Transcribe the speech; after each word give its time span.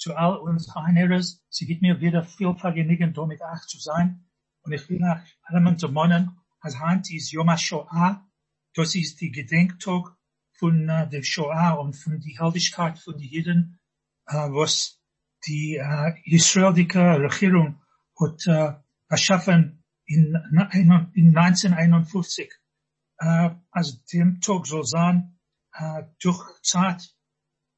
zu 0.00 0.16
all 0.16 0.38
unseren 0.38 0.86
Einherres. 0.86 1.44
Sie 1.50 1.66
gibt 1.66 1.82
mir 1.82 2.00
wieder 2.00 2.24
viel 2.24 2.54
Vergnügen, 2.54 3.12
da 3.12 3.26
mit 3.26 3.42
euch 3.42 3.66
zu 3.68 3.78
sein. 3.78 4.24
Und 4.62 4.72
ich 4.72 4.88
will 4.88 4.98
nach 4.98 5.22
allem 5.44 5.78
zu 5.78 5.88
meinen, 5.88 6.38
als 6.60 6.80
heute 6.80 7.14
ist 7.14 7.32
Yom 7.32 7.50
HaShoah. 7.50 8.26
Das 8.74 8.94
ist 8.94 9.20
die 9.20 9.30
Gedenktag 9.30 10.16
von 10.58 10.88
uh, 10.88 11.06
der 11.06 11.22
Shoah 11.22 11.78
und 11.78 11.94
von 11.94 12.18
die 12.18 12.38
Heldigkeit 12.38 12.98
von 12.98 13.18
den 13.18 13.28
Juden, 13.28 13.78
uh, 14.30 14.48
was 14.54 15.00
die 15.46 15.78
uh, 15.78 16.12
israelische 16.24 17.18
Regierung 17.20 17.80
hat 18.18 18.46
uh, 18.46 18.72
erschaffen 19.08 19.84
in, 20.06 20.34
in 20.72 21.36
1951. 21.36 22.50
Uh, 23.22 23.50
also 23.70 23.98
dem 24.12 24.40
Tag 24.40 24.66
soll 24.66 24.84
sein, 24.84 25.38
uh, 25.78 26.02
durch 26.22 26.42
Zeit 26.62 27.14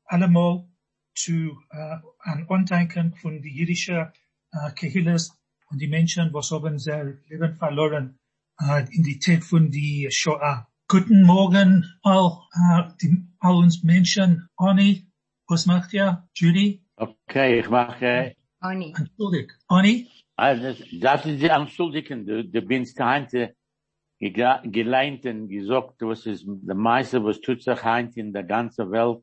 allemal 0.05 0.72
zu 1.15 1.59
uh, 1.73 1.99
an 2.21 2.47
Andenken 2.49 3.15
von 3.15 3.43
die 3.43 3.55
jüdische 3.55 4.13
uh, 4.55 4.71
Kehilles 4.75 5.37
und 5.71 5.81
die 5.81 5.89
Menschen, 5.89 6.33
was 6.33 6.51
haben 6.51 6.79
ihr 6.79 7.19
Leben 7.29 7.57
verloren 7.57 8.19
uh, 8.61 8.85
in 8.91 9.03
die 9.03 9.19
Zeit 9.19 9.45
von 9.45 9.71
die 9.71 10.09
Shoah. 10.11 10.67
Guten 10.89 11.23
Morgen 11.23 11.87
all, 12.03 12.39
uh, 12.57 12.93
die, 13.01 13.27
all 13.41 13.57
uns 13.57 13.83
Menschen. 13.83 14.49
Annie, 14.57 15.07
was 15.49 15.67
macht 15.67 15.93
ihr? 15.93 16.29
Judy? 16.35 16.83
Okay, 16.97 17.61
ich 17.61 17.69
mache... 17.69 18.35
Annie. 18.61 18.95
Entschuldig. 18.97 19.53
Annie? 19.69 20.07
Also, 20.37 20.75
das 21.01 21.27
ist 21.27 21.43
die 21.43 21.51
Anschuldigen. 21.51 22.25
Du, 22.25 22.45
du 22.45 22.63
bist 22.63 22.99
heute 23.01 23.55
geleint 24.21 25.27
und 25.27 25.49
gesagt, 25.49 25.97
was 26.01 26.27
ist 26.27 26.45
der 26.47 26.77
meiste, 26.77 27.25
was 27.25 27.41
tut 27.41 27.61
sich 27.63 27.83
heute 27.85 28.21
in 28.21 28.33
der 28.33 28.45
ganzen 28.45 28.91
Welt, 28.93 29.23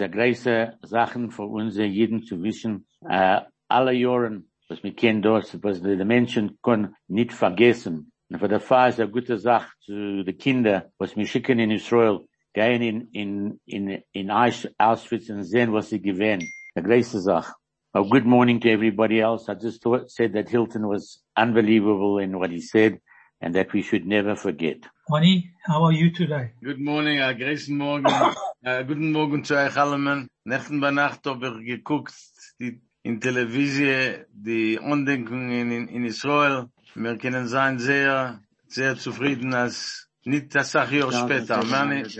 ist 0.00 1.78
eine 1.78 1.86
jeden 1.86 2.22
zu 2.22 2.42
wissen. 2.42 2.86
Äh, 3.08 3.40
alle 3.68 3.92
Jahren, 3.92 4.50
was 4.68 4.82
wir 4.82 4.94
kennen 4.94 5.22
dort, 5.22 5.62
was 5.62 5.82
die 5.82 6.04
Menschen 6.04 6.58
können 6.62 6.94
nicht 7.08 7.32
vergessen. 7.32 8.12
Und 8.28 8.38
für 8.38 8.48
der 8.48 8.60
Fall 8.60 8.90
ist 8.90 9.00
eine 9.00 9.10
gute 9.10 9.38
Sache 9.38 9.70
zu 9.80 10.24
den 10.24 10.38
Kindern, 10.38 10.84
was 10.98 11.16
wir 11.16 11.26
schicken 11.26 11.58
in 11.58 11.70
Israel, 11.70 12.20
gehen 12.54 12.82
in, 12.82 13.08
in, 13.12 13.60
in, 13.66 14.02
in 14.12 14.30
Auschwitz 14.30 15.28
und 15.30 15.44
sehen, 15.44 15.72
was 15.72 15.90
sie. 15.90 16.02
Eine 16.04 16.48
große 16.74 17.20
Sache. 17.20 17.54
Oh, 17.94 18.08
good 18.08 18.24
morning 18.24 18.58
to 18.60 18.68
everybody 18.68 19.20
else. 19.20 19.50
I 19.50 19.54
just 19.54 19.82
thought, 19.82 20.10
said 20.10 20.32
that 20.32 20.48
Hilton 20.48 20.88
was 20.88 21.22
unbelievable 21.36 22.18
in 22.18 22.38
what 22.38 22.50
he 22.50 22.60
said 22.60 22.98
and 23.42 23.54
that 23.54 23.72
we 23.72 23.82
should 23.82 24.06
never 24.06 24.36
forget. 24.36 24.78
Annie, 25.14 25.50
how 25.66 25.84
are 25.84 25.92
you 25.92 26.10
today? 26.12 26.52
Good 26.62 26.80
morning, 26.80 27.20
a 27.20 27.34
guten 27.34 27.76
Morgen. 27.76 28.06
uh, 28.06 28.82
guten 28.84 29.12
Morgen 29.12 29.44
zu 29.44 29.56
euch 29.56 29.76
allen. 29.76 30.28
Nächten 30.44 30.80
bei 30.80 30.90
Nacht 30.90 31.26
habe 31.26 31.58
ich 31.60 31.66
geguckt, 31.66 32.14
die, 32.60 32.80
in 33.02 33.20
Televisie, 33.20 34.24
die 34.32 34.78
Undenkungen 34.78 35.72
in, 35.72 35.88
in 35.88 36.04
Israel. 36.04 36.70
Wir 36.94 37.18
können 37.18 37.48
sein 37.48 37.78
sehr, 37.78 38.40
sehr 38.68 38.96
zufrieden, 38.96 39.52
als 39.54 40.08
nicht 40.24 40.54
das 40.54 40.70
Sache 40.70 40.98
Jahr 40.98 41.12
später. 41.12 41.64
Mehr 41.64 41.84
nicht, 41.86 42.16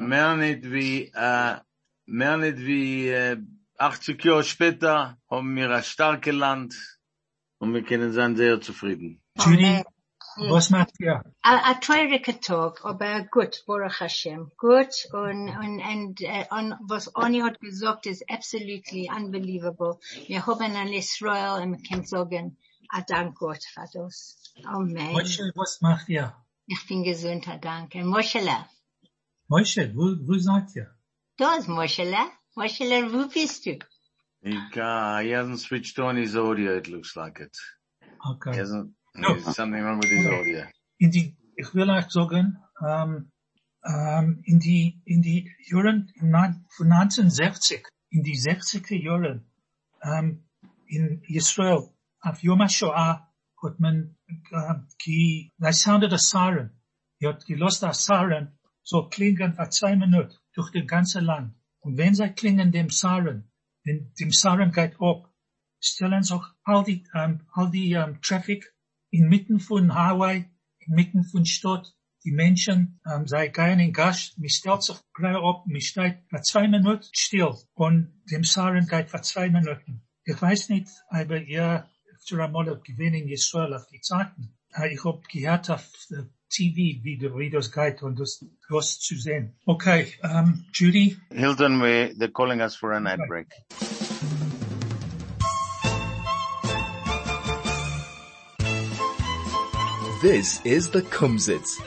mehr 0.00 0.36
nicht 0.36 0.70
wie, 0.70 1.12
uh, 1.16 1.60
mehr 2.06 2.36
nicht 2.36 2.58
wie, 2.58 3.10
uh, 3.10 3.36
80 3.78 4.24
Jahre 4.24 4.42
später 4.42 5.18
haben 5.30 5.54
wir 5.54 5.70
ein 5.70 5.82
starkes 5.82 6.34
Land 6.34 6.98
und 7.58 7.74
wir 7.74 7.82
können 7.82 8.12
sein 8.12 8.36
sehr 8.36 8.60
zufrieden. 8.60 9.20
Judy, 9.38 9.84
was 10.36 10.70
macht 10.70 11.00
ihr? 11.00 11.22
A, 11.42 11.70
a 11.70 11.74
traurige 11.80 12.40
Tag, 12.40 12.84
aber 12.84 13.24
gut, 13.30 13.64
Baruch 13.66 14.00
Hashem. 14.00 14.50
Gut, 14.58 15.06
und, 15.12 15.48
und, 15.48 15.80
und, 15.80 16.20
und 16.50 16.74
was 16.88 17.14
Oni 17.14 17.40
hat 17.40 17.60
gesagt, 17.60 18.06
ist 18.06 18.28
absolutely 18.28 19.08
unbelievable. 19.10 19.98
Wir 20.26 20.46
haben 20.46 20.76
an 20.76 20.92
Israel 20.92 21.62
und 21.62 21.72
wir 21.72 21.88
können 21.88 22.04
sagen, 22.04 22.56
a 22.90 23.02
dank 23.02 23.38
Gott 23.38 23.64
für 23.64 23.86
das. 23.92 24.52
Amen. 24.64 25.12
Moshe, 25.12 25.52
was 25.54 25.80
macht 25.80 26.08
ihr? 26.08 26.34
Ich 26.66 26.86
bin 26.86 27.02
gesund, 27.04 27.48
a 27.48 27.56
danke. 27.56 28.04
Moschele. 28.04 28.66
Moshe, 29.48 29.92
wo, 29.94 30.16
wo 30.26 30.38
seid 30.38 30.74
ihr? 30.76 30.90
Da 31.36 31.56
ist 31.56 31.68
Moschele. 31.68 32.18
Moschele, 32.54 33.12
wo 33.12 33.28
bist 33.28 33.66
du? 33.66 33.78
He, 34.42 34.56
uh, 34.56 35.18
he 35.18 35.30
hasn't 35.30 35.60
switched 35.60 35.98
on 35.98 36.16
his 36.16 36.36
audio, 36.36 36.76
it 36.76 36.88
looks 36.88 37.16
like 37.16 37.40
it. 37.40 37.56
Okay. 38.30 38.52
He 38.52 38.58
hasn't, 38.58 38.90
No. 39.18 39.34
there's 39.34 39.56
something 39.56 39.82
wrong 39.82 39.98
with 40.00 40.10
his 40.10 40.26
audio. 40.26 40.64
in 40.98 41.10
die, 41.10 41.36
ich 41.56 41.74
will 41.74 41.90
euch 41.90 42.10
sagen, 42.10 42.58
ähm, 42.86 43.30
ähm, 43.84 44.42
in 44.44 44.58
die, 44.58 45.00
in 45.04 45.22
die 45.22 45.50
neun- 46.20 46.64
von 46.76 46.88
1960, 46.88 47.86
in 48.10 48.22
die 48.22 48.36
60er 48.36 48.96
Jahren, 48.96 49.44
ähm, 50.02 50.44
in 50.86 51.22
Israel, 51.28 51.88
auf 52.20 52.42
Yom 52.42 52.60
HaShoah, 52.60 53.28
hat 53.62 53.80
man, 53.80 54.16
ähm, 54.28 54.86
ge, 54.98 55.50
they 55.60 55.72
sounded 55.72 56.12
a 56.12 56.18
siren. 56.18 56.70
Die 57.20 57.26
hat 57.26 57.44
gelost 57.46 57.82
a 57.84 57.92
siren, 57.94 58.58
so 58.82 59.08
klingen 59.08 59.54
für 59.54 59.68
zwei 59.70 59.96
Minuten 59.96 60.34
durch 60.54 60.70
das 60.72 60.86
ganze 60.86 61.20
Land. 61.20 61.54
Und 61.80 61.96
wenn 61.96 62.14
sie 62.14 62.28
klingen 62.30 62.72
dem 62.72 62.90
Siren, 62.90 63.50
wenn 63.84 64.12
dem 64.18 64.30
Siren 64.30 64.72
geht 64.72 65.00
ab, 65.00 65.32
stellen 65.80 66.22
sich 66.22 66.40
all 66.64 66.84
die, 66.84 67.04
ähm, 67.14 67.46
all 67.52 67.70
die, 67.70 67.92
ähm, 67.92 68.20
Traffic 68.20 68.72
inmitten 69.16 69.60
von 69.60 69.94
Highway, 69.94 70.44
inmitten 70.78 71.24
von 71.24 71.44
Stadt, 71.44 71.92
die 72.24 72.32
Menschen, 72.32 73.00
ähm, 73.10 73.26
sei 73.26 73.48
gehen 73.48 73.78
in 73.80 73.92
Gas, 73.92 74.34
mir 74.36 74.50
stellt 74.50 74.82
sich 74.82 74.96
gleich 75.14 75.36
ab, 75.36 75.64
mir 75.66 75.80
steht 75.80 76.18
für 76.28 76.40
zwei 76.42 76.66
Minuten 76.68 77.04
still 77.12 77.54
und 77.74 78.12
dem 78.30 78.42
Siren 78.44 78.86
geht 78.86 79.10
für 79.10 79.20
zwei 79.22 79.48
Minuten. 79.48 80.02
Ich 80.24 80.40
weiß 80.40 80.70
nicht, 80.70 80.88
aber 81.08 81.40
ihr 81.40 81.88
öfter 82.14 82.44
einmal 82.44 82.80
gewinnt 82.84 83.16
in 83.16 83.28
Israel 83.28 83.74
auf 83.74 83.86
die 83.92 84.00
Zeiten. 84.00 84.56
Äh, 84.74 84.94
Ich 84.94 85.04
hab 85.04 85.22
gehört 85.28 85.70
auf 85.70 85.86
TV, 86.48 86.76
wie, 87.04 87.18
der- 87.18 87.50
das 87.50 87.70
geht 87.70 88.02
und 88.02 88.18
das 88.18 88.44
was 88.68 88.98
zu 88.98 89.16
sehen. 89.16 89.56
Okay, 89.64 90.12
ähm, 90.22 90.64
Judy, 90.72 91.16
Hilton, 91.30 91.80
we, 91.80 92.12
they're 92.18 92.32
calling 92.32 92.60
us 92.60 92.74
for 92.74 92.92
an 92.92 93.06
ad 93.06 93.22
break. 93.28 93.48
This 100.32 100.60
is 100.66 100.90
the 100.90 101.02
Kumzits. 101.02 101.80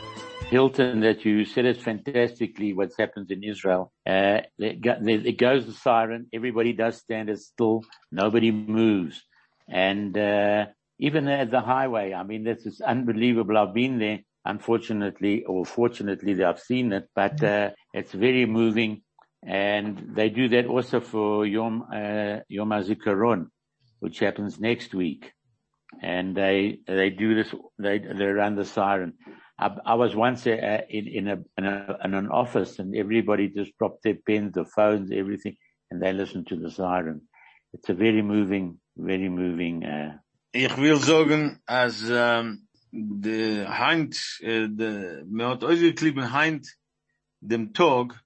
Hilton, 0.49 1.01
that 1.01 1.25
you 1.25 1.43
said 1.43 1.65
it 1.65 1.81
fantastically, 1.81 2.71
what 2.71 2.91
happens 2.97 3.29
in 3.31 3.43
Israel. 3.43 3.91
Uh, 4.07 4.43
it 4.57 5.37
goes 5.37 5.65
the 5.65 5.73
siren, 5.73 6.27
everybody 6.31 6.71
does 6.71 6.95
stand 6.95 7.29
as 7.29 7.47
still, 7.47 7.83
nobody 8.13 8.49
moves. 8.51 9.21
And, 9.67 10.17
uh, 10.17 10.67
even 10.99 11.27
at 11.27 11.51
the 11.51 11.59
highway, 11.59 12.13
I 12.13 12.23
mean, 12.23 12.45
this 12.45 12.65
is 12.65 12.79
unbelievable. 12.79 13.57
I've 13.57 13.73
been 13.73 13.99
there, 13.99 14.19
unfortunately, 14.45 15.43
or 15.43 15.65
fortunately, 15.65 16.41
I've 16.41 16.61
seen 16.61 16.93
it, 16.93 17.09
but, 17.13 17.43
uh, 17.43 17.71
it's 17.93 18.13
very 18.13 18.45
moving. 18.45 19.01
And 19.43 20.15
they 20.15 20.29
do 20.29 20.47
that 20.47 20.65
also 20.65 21.01
for 21.01 21.45
Yom, 21.45 21.83
uh, 21.93 22.37
Yom 22.47 22.69
HaZikaron, 22.69 23.49
which 23.99 24.19
happens 24.19 24.61
next 24.61 24.93
week. 24.93 25.33
And 26.01 26.35
they, 26.35 26.79
they 26.87 27.09
do 27.09 27.35
this, 27.35 27.53
they, 27.77 27.99
they 27.99 28.25
run 28.25 28.55
the 28.55 28.65
siren. 28.65 29.13
I, 29.57 29.75
I 29.85 29.95
was 29.95 30.15
once 30.15 30.45
uh, 30.47 30.81
in, 30.89 31.07
in, 31.07 31.27
a, 31.27 31.37
in, 31.57 31.65
a, 31.65 31.97
in 32.03 32.13
an 32.13 32.29
office 32.29 32.79
and 32.79 32.95
everybody 32.95 33.49
just 33.49 33.77
dropped 33.77 34.03
their 34.03 34.15
pens, 34.15 34.53
their 34.53 34.65
phones, 34.65 35.11
everything, 35.11 35.57
and 35.91 36.01
they 36.01 36.13
listened 36.13 36.47
to 36.47 36.55
the 36.55 36.71
siren. 36.71 37.21
It's 37.73 37.89
a 37.89 37.93
very 37.93 38.21
moving, 38.21 38.79
very 38.95 39.29
moving, 39.29 39.83
uh, 39.83 40.17
Ich 40.51 40.75
will 40.77 40.97
sagen, 40.97 41.61
als 41.67 42.09
ähm, 42.09 42.67
de 42.91 43.67
Heint, 43.67 44.39
äh, 44.41 44.67
de, 44.67 45.23
mir 45.25 45.49
hat 45.49 45.63
ausgeklieben 45.63 46.33
Heint 46.33 46.75
dem 47.39 47.71
Tag, 47.71 48.19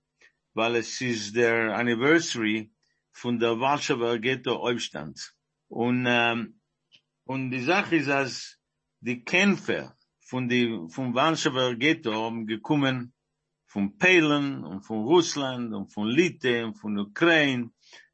weil 0.54 0.78
es 0.78 1.02
ist 1.02 1.36
der 1.36 1.76
Anniversary 1.76 2.72
von 3.12 3.40
der 3.40 3.60
Warschauer 3.60 4.20
Ghetto 4.20 4.56
Aufstand. 4.56 5.34
Und, 5.68 6.06
ähm, 6.08 6.62
und 7.26 7.52
die 7.52 7.62
Sache 7.62 7.96
ist, 7.96 8.10
als 8.10 8.60
die 9.00 9.24
Kämpfer 9.24 9.96
von 10.20 10.48
die, 10.48 10.88
vom 10.90 11.14
Warschauer 11.14 11.76
Ghetto 11.76 12.14
haben 12.14 12.46
gekommen 12.46 13.14
von 13.66 13.98
Polen 13.98 14.64
und 14.64 14.82
von 14.82 15.04
Russland 15.04 15.74
und 15.74 15.92
von 15.92 16.08
Litauen 16.08 16.66
und 16.66 16.76
von 16.76 16.98
Ukraine, 16.98 17.72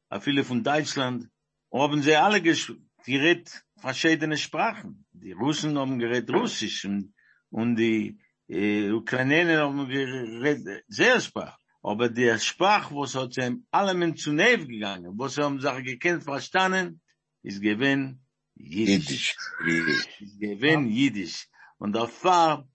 auch 0.08 0.22
viele 0.22 0.42
von 0.44 0.64
Deutschland, 0.64 1.28
und 1.68 1.80
haben 1.80 2.02
sie 2.02 2.16
alle 2.16 2.40
ges 2.40 2.72
die 3.06 3.16
redt 3.16 3.64
verschiedene 3.78 4.36
Sprachen. 4.36 5.06
Die 5.12 5.32
Russen 5.32 5.78
haben 5.78 5.98
geredet 5.98 6.30
Russisch 6.30 6.84
und, 6.84 7.14
und 7.50 7.76
die 7.76 8.18
äh, 8.48 8.90
Ukrainer 8.90 9.60
haben 9.64 9.88
geredet 9.88 10.84
sehr 10.88 11.20
Sprach. 11.20 11.56
Aber 11.82 12.08
der 12.08 12.38
Sprach, 12.38 12.90
wo 12.90 13.04
es 13.04 13.14
hat 13.14 13.32
sie 13.32 13.62
alle 13.70 13.94
Menschen 13.94 14.18
zu 14.18 14.32
Nev 14.32 14.66
gegangen, 14.66 15.16
sie 15.28 15.42
haben 15.42 15.60
sich 15.60 15.84
gekannt, 15.84 16.24
verstanden, 16.24 17.00
ist 17.42 17.62
gewinn 17.62 18.20
Jiddisch. 18.68 19.36
Jiddisch. 19.66 20.06
Ist 20.20 20.40
gewinn 20.40 20.86
Jiddisch. 20.88 21.48
Und 21.78 21.96
auf 21.96 22.24
war 22.24 22.68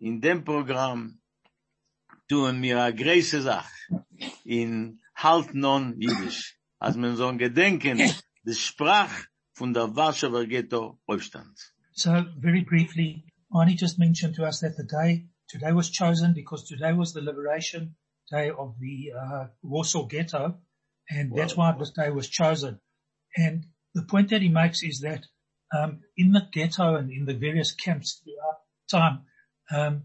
in 0.00 0.20
dem 0.20 0.44
Programm 0.44 1.18
tun 2.28 2.60
mir 2.60 2.80
a 2.82 2.90
große 2.90 3.42
Sach 3.42 3.70
in 4.44 5.00
halt 5.14 5.54
non 5.54 6.00
Jiddisch. 6.00 6.56
Als 6.78 6.96
man 6.96 7.16
so 7.16 7.26
ein 7.28 7.38
Gedenken 7.38 7.98
des 8.44 8.60
Sprach 8.60 9.12
von 9.54 9.72
der 9.72 9.94
Warschauer 9.96 10.46
Ghetto 10.46 10.98
aufstand. 11.06 11.56
So 11.92 12.10
very 12.38 12.62
briefly, 12.62 13.24
Arnie 13.52 13.76
just 13.76 13.98
mentioned 13.98 14.34
to 14.36 14.42
us 14.44 14.60
that 14.60 14.76
the 14.76 14.84
day, 14.84 15.28
today 15.48 15.72
was 15.72 15.90
chosen 15.90 16.34
because 16.34 16.64
today 16.64 16.92
was 16.92 17.12
the 17.12 17.20
liberation 17.20 17.94
day 18.30 18.50
of 18.50 18.74
the 18.80 19.12
uh, 19.12 19.46
Warsaw 19.62 20.06
Ghetto, 20.06 20.58
and 21.08 21.30
Wow. 21.30 21.36
that's 21.36 21.56
why 21.56 21.72
this 21.78 21.90
day 21.92 22.10
was 22.10 22.28
chosen. 22.28 22.80
And 23.36 23.66
the 23.94 24.02
point 24.02 24.30
that 24.30 24.42
he 24.42 24.48
makes 24.48 24.82
is 24.82 25.00
that 25.00 25.24
um, 25.76 26.00
in 26.16 26.32
the 26.32 26.46
ghetto 26.52 26.96
and 26.96 27.10
in 27.10 27.24
the 27.24 27.34
various 27.34 27.72
camps 27.72 28.20
throughout 28.22 28.60
time, 28.90 29.22
um, 29.70 30.04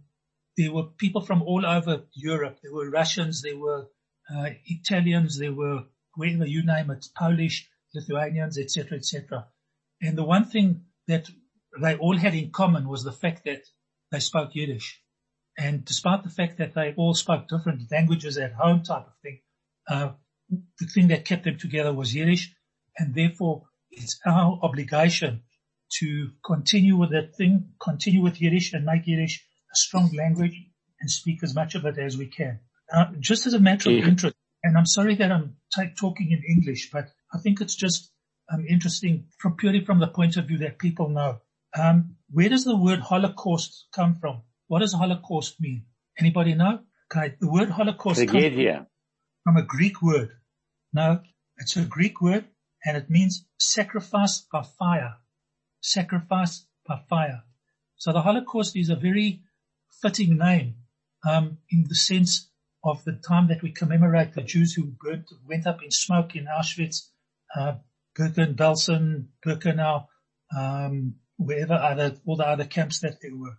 there 0.57 0.71
were 0.71 0.83
people 0.83 1.21
from 1.21 1.41
all 1.41 1.65
over 1.65 2.03
Europe. 2.13 2.59
There 2.61 2.73
were 2.73 2.89
Russians, 2.89 3.41
there 3.41 3.57
were 3.57 3.87
uh, 4.33 4.49
Italians, 4.65 5.37
there 5.37 5.53
were 5.53 5.83
wherever 6.15 6.45
you 6.45 6.65
name 6.65 6.91
it, 6.91 7.07
Polish, 7.17 7.69
Lithuanians, 7.93 8.57
etc., 8.57 8.97
etc. 8.97 9.47
And 10.01 10.17
the 10.17 10.23
one 10.23 10.45
thing 10.45 10.85
that 11.07 11.29
they 11.81 11.95
all 11.95 12.17
had 12.17 12.35
in 12.35 12.51
common 12.51 12.87
was 12.87 13.03
the 13.03 13.11
fact 13.11 13.45
that 13.45 13.63
they 14.11 14.19
spoke 14.19 14.53
Yiddish. 14.53 15.01
And 15.57 15.83
despite 15.85 16.23
the 16.23 16.29
fact 16.29 16.57
that 16.57 16.73
they 16.73 16.93
all 16.95 17.13
spoke 17.13 17.47
different 17.47 17.91
languages 17.91 18.37
at 18.37 18.53
home 18.53 18.83
type 18.83 19.07
of 19.07 19.13
thing, 19.21 19.39
uh, 19.87 20.11
the 20.49 20.85
thing 20.85 21.07
that 21.09 21.25
kept 21.25 21.43
them 21.43 21.57
together 21.57 21.93
was 21.93 22.13
Yiddish. 22.13 22.53
And 22.97 23.13
therefore 23.13 23.68
it's 23.91 24.19
our 24.25 24.59
obligation 24.61 25.43
to 25.99 26.29
continue 26.45 26.95
with 26.95 27.11
that 27.11 27.35
thing, 27.35 27.69
continue 27.81 28.21
with 28.21 28.41
Yiddish 28.41 28.73
and 28.73 28.85
make 28.85 29.07
Yiddish 29.07 29.43
a 29.71 29.75
strong 29.75 30.11
language 30.15 30.55
and 31.01 31.09
speak 31.09 31.43
as 31.43 31.55
much 31.55 31.75
of 31.75 31.85
it 31.85 31.97
as 31.97 32.17
we 32.17 32.27
can. 32.27 32.59
Uh, 32.93 33.05
just 33.19 33.47
as 33.47 33.53
a 33.53 33.59
matter 33.59 33.89
of 33.89 33.97
interest, 33.97 34.35
and 34.63 34.77
I'm 34.77 34.85
sorry 34.85 35.15
that 35.15 35.31
I'm 35.31 35.55
ta- 35.73 35.93
talking 35.97 36.31
in 36.31 36.43
English, 36.43 36.89
but 36.91 37.05
I 37.33 37.39
think 37.39 37.61
it's 37.61 37.75
just 37.75 38.11
um, 38.51 38.65
interesting 38.67 39.25
from 39.37 39.55
purely 39.55 39.85
from 39.85 39.99
the 39.99 40.07
point 40.07 40.37
of 40.37 40.45
view 40.45 40.57
that 40.59 40.79
people 40.79 41.09
know. 41.09 41.39
Um, 41.77 42.15
where 42.31 42.49
does 42.49 42.65
the 42.65 42.75
word 42.75 42.99
Holocaust 42.99 43.85
come 43.93 44.15
from? 44.15 44.41
What 44.67 44.79
does 44.79 44.93
Holocaust 44.93 45.61
mean? 45.61 45.85
Anybody 46.19 46.55
know? 46.55 46.79
Okay, 47.15 47.35
the 47.39 47.49
word 47.49 47.69
Holocaust 47.69 48.19
comes 48.19 48.31
Tragedie. 48.31 48.85
from 49.43 49.57
a 49.57 49.63
Greek 49.63 50.01
word. 50.01 50.31
No, 50.93 51.21
it's 51.57 51.77
a 51.77 51.85
Greek 51.85 52.21
word 52.21 52.45
and 52.85 52.97
it 52.97 53.09
means 53.09 53.45
sacrifice 53.59 54.45
by 54.51 54.63
fire. 54.63 55.15
Sacrifice 55.81 56.65
by 56.87 57.01
fire. 57.09 57.43
So 57.97 58.13
the 58.13 58.21
Holocaust 58.21 58.75
is 58.77 58.89
a 58.89 58.95
very 58.95 59.41
fitting 60.01 60.37
name, 60.37 60.75
um, 61.27 61.57
in 61.69 61.85
the 61.87 61.95
sense 61.95 62.49
of 62.83 63.03
the 63.03 63.13
time 63.13 63.47
that 63.49 63.61
we 63.61 63.71
commemorate 63.71 64.33
the 64.33 64.41
Jews 64.41 64.73
who 64.73 64.93
burnt, 65.03 65.29
went 65.47 65.67
up 65.67 65.83
in 65.83 65.91
smoke 65.91 66.35
in 66.35 66.45
Auschwitz, 66.45 67.09
uh, 67.55 67.75
Bergen-Belsen, 68.15 69.27
Birkenau, 69.45 70.05
um, 70.57 71.15
wherever 71.37 71.73
other, 71.73 72.15
all 72.25 72.37
the 72.37 72.47
other 72.47 72.65
camps 72.65 72.99
that 72.99 73.21
there 73.21 73.35
were, 73.35 73.57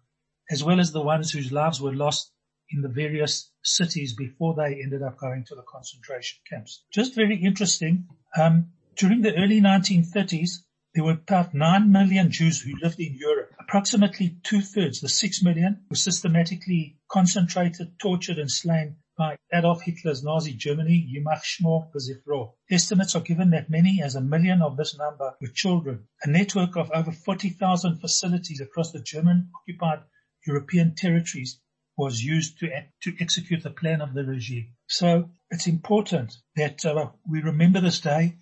as 0.51 0.65
well 0.65 0.81
as 0.81 0.93
the 0.93 1.03
ones 1.03 1.31
whose 1.31 1.53
lives 1.53 1.81
were 1.81 1.95
lost 1.95 2.33
in 2.71 2.83
the 2.83 2.89
various 2.89 3.51
cities 3.63 4.15
before 4.15 4.55
they 4.55 4.81
ended 4.83 5.03
up 5.03 5.19
going 5.19 5.45
to 5.45 5.55
the 5.55 5.63
concentration 5.63 6.39
camps. 6.49 6.85
Just 6.93 7.15
very 7.15 7.37
interesting. 7.37 8.07
Um, 8.41 8.73
during 8.97 9.23
the 9.23 9.35
early 9.37 9.61
1930s, 9.61 10.59
there 10.95 11.05
were 11.05 11.13
about 11.13 11.55
9 11.55 11.93
million 11.93 12.31
Jews 12.31 12.61
who 12.61 12.73
lived 12.83 12.99
in 12.99 13.17
Europe. 13.17 13.53
Approximately 13.61 14.37
two 14.43 14.61
thirds, 14.61 15.01
the 15.01 15.09
6 15.09 15.43
million, 15.43 15.85
were 15.89 15.97
systematically 15.97 16.99
concentrated, 17.09 17.99
tortured 18.01 18.39
and 18.39 18.51
slain 18.51 18.97
by 19.17 19.37
Adolf 19.53 19.83
Hitler's 19.83 20.25
Nazi 20.25 20.55
Germany, 20.55 21.07
Yimach 21.15 21.43
Shmor. 21.45 22.53
Estimates 22.71 23.15
are 23.15 23.21
given 23.21 23.51
that 23.51 23.71
many 23.71 24.01
as 24.03 24.15
a 24.15 24.21
million 24.21 24.63
of 24.63 24.77
this 24.77 24.97
number 24.97 25.35
were 25.41 25.49
children. 25.49 26.09
A 26.25 26.29
network 26.29 26.77
of 26.77 26.91
over 26.93 27.13
40,000 27.13 27.99
facilities 28.01 28.61
across 28.61 28.93
the 28.93 29.03
German 29.03 29.51
occupied 29.55 30.01
European 30.47 30.95
territories 30.95 31.61
was 31.97 32.25
used 32.25 32.59
to, 32.61 32.71
to 33.03 33.15
execute 33.21 33.63
the 33.63 33.71
plan 33.71 34.01
of 34.01 34.15
the 34.15 34.25
regime. 34.25 34.73
So 34.87 35.31
it's 35.51 35.67
important 35.67 36.35
that 36.57 36.85
uh, 36.87 37.11
we 37.29 37.43
remember 37.43 37.81
this 37.81 38.01
day. 38.01 38.37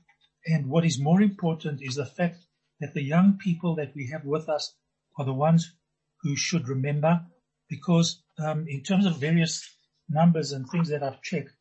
And 0.51 0.71
what 0.71 0.87
is 0.87 0.99
more 0.99 1.21
important 1.21 1.83
is 1.83 1.97
the 1.97 2.07
fact 2.07 2.47
that 2.81 2.95
the 2.95 3.03
young 3.03 3.37
people 3.37 3.75
that 3.75 3.95
we 3.95 4.09
have 4.13 4.25
with 4.25 4.49
us 4.49 4.75
are 5.19 5.25
the 5.27 5.35
ones 5.35 5.75
who 6.23 6.37
should 6.37 6.69
remember 6.69 7.21
because 7.69 8.23
um, 8.39 8.67
in 8.67 8.83
terms 8.83 9.05
of 9.05 9.21
various 9.21 9.77
numbers 10.09 10.53
and 10.53 10.67
things 10.69 10.89
that 10.89 11.03
I've 11.03 11.21
checked, 11.21 11.53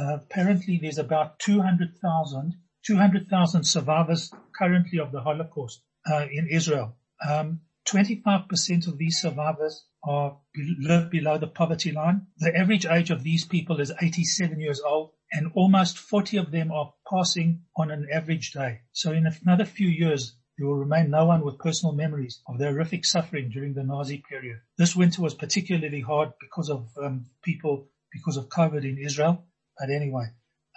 uh, 0.00 0.16
apparently 0.16 0.78
there's 0.82 0.98
about 0.98 1.38
200,000 1.38 2.54
200,000 2.86 3.64
survivors 3.64 4.32
currently 4.56 4.98
of 4.98 5.12
the 5.12 5.20
Holocaust 5.20 5.82
uh, 6.10 6.26
in 6.32 6.48
Israel. 6.50 6.96
Um, 7.28 7.60
25% 7.86 8.86
of 8.86 8.98
these 8.98 9.20
survivors 9.20 9.84
are 10.04 10.38
live 10.80 11.10
below 11.10 11.38
the 11.38 11.48
poverty 11.48 11.92
line. 11.92 12.26
The 12.38 12.56
average 12.56 12.86
age 12.86 13.10
of 13.10 13.22
these 13.22 13.44
people 13.44 13.80
is 13.80 13.92
87 14.00 14.60
years 14.60 14.80
old 14.80 15.10
and 15.32 15.50
almost 15.54 15.98
40 15.98 16.38
of 16.38 16.50
them 16.50 16.72
are 16.72 16.92
passing 17.10 17.62
on 17.76 17.90
an 17.90 18.08
average 18.12 18.52
day. 18.52 18.80
So 18.92 19.12
in 19.12 19.26
another 19.26 19.64
few 19.64 19.88
years, 19.88 20.36
there 20.56 20.66
will 20.66 20.76
remain 20.76 21.10
no 21.10 21.24
one 21.26 21.44
with 21.44 21.58
personal 21.58 21.94
memories 21.94 22.40
of 22.48 22.58
the 22.58 22.66
horrific 22.66 23.04
suffering 23.04 23.48
during 23.50 23.74
the 23.74 23.84
Nazi 23.84 24.22
period. 24.28 24.58
This 24.76 24.96
winter 24.96 25.22
was 25.22 25.34
particularly 25.34 26.00
hard 26.00 26.32
because 26.40 26.68
of 26.68 26.88
um, 27.02 27.26
people, 27.42 27.88
because 28.12 28.36
of 28.36 28.48
COVID 28.48 28.84
in 28.84 28.98
Israel. 28.98 29.44
But 29.78 29.90
anyway, 29.90 30.26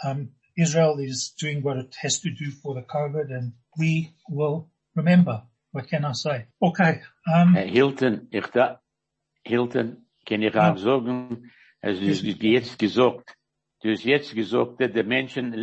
um, 0.04 0.30
Israel 0.58 1.00
is 1.00 1.34
doing 1.40 1.64
what 1.64 1.78
it 1.78 1.96
has 2.02 2.20
to 2.20 2.30
do 2.30 2.52
for 2.52 2.76
the 2.76 2.82
COVID 2.82 3.32
and 3.32 3.54
we 3.78 4.14
will 4.30 4.70
remember. 4.96 5.44
What 5.72 5.88
can 5.88 6.06
I 6.06 6.12
say? 6.12 6.46
Okay. 6.62 7.02
Um, 7.34 7.56
Hilton, 7.56 8.28
ich 8.32 8.48
da, 8.48 8.82
Hilton, 9.44 10.06
kann 10.26 10.44
ich 10.44 10.56
auch 10.56 10.78
sagen, 10.78 11.50
es 11.80 12.00
ist 12.00 12.24
jetzt 12.24 12.78
gesagt, 12.78 13.36
du 13.82 13.92
hast 13.92 14.04
jetzt 14.04 14.34
gesagt, 14.34 14.80
dass 14.80 14.92
die 14.92 15.04
Menschen 15.04 15.54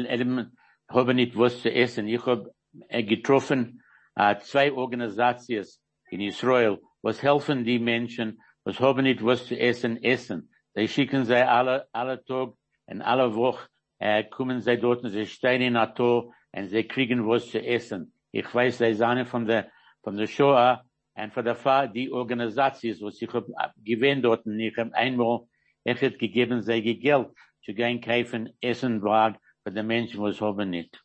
haben 0.88 1.16
nicht 1.16 1.36
was 1.36 1.62
zu 1.62 1.72
essen. 1.72 2.08
Ich 2.08 2.24
habe 2.26 2.52
äh, 2.88 3.02
getroffen, 3.02 3.82
äh, 4.16 4.36
zwei 4.40 4.72
Organisationen 4.72 5.66
in 6.10 6.20
Israel, 6.20 6.78
was 7.02 7.22
helfen 7.22 7.64
die 7.64 7.78
Menschen, 7.78 8.40
was 8.64 8.80
haben 8.80 9.02
nicht 9.02 9.24
was 9.24 9.46
zu 9.46 9.58
essen, 9.58 10.02
essen. 10.02 10.50
Sie 10.74 10.88
schicken 10.88 11.24
sie 11.24 11.46
alle, 11.46 11.86
alle 11.92 12.24
Tag 12.24 12.54
und 12.86 13.02
alle 13.02 13.34
Woche, 13.34 13.68
äh, 13.98 14.24
kommen 14.24 14.60
sie 14.60 14.78
dort 14.78 15.02
und 15.04 15.10
sie 15.10 15.26
stehen 15.26 15.62
in 15.62 15.74
der 15.74 15.94
Tor 15.94 16.32
und 16.52 16.68
sie 16.68 16.84
kriegen 16.84 17.26
was 17.26 17.50
zu 17.50 17.62
essen. 17.62 18.12
Ich 18.32 18.52
weiß, 18.52 18.78
sie 18.78 18.94
sind 18.94 19.28
von 19.28 19.46
der, 19.46 19.70
von 20.02 20.16
der 20.16 20.26
Shoah 20.26 20.84
und 21.14 21.32
von 21.32 21.44
der 21.44 21.56
Fall, 21.56 21.90
die 21.90 22.10
Organisation, 22.10 22.96
was 23.00 23.20
ich 23.20 23.32
hab 23.32 23.74
gewähnt 23.84 24.24
dort, 24.24 24.46
und 24.46 24.58
ich 24.60 24.76
hab 24.76 24.92
einmal 24.92 25.40
echt 25.84 26.18
gegeben, 26.18 26.62
sei 26.62 26.80
Geld 26.80 27.28
zu 27.68 27.74
gehen 27.74 28.00
kaufen, 28.00 28.48
Essen, 28.62 29.02
Wagen, 29.02 29.36
für 29.62 29.70
die 29.70 29.82
Menschen, 29.82 30.22
was 30.22 30.40
haben 30.40 30.70
nicht. 30.70 31.02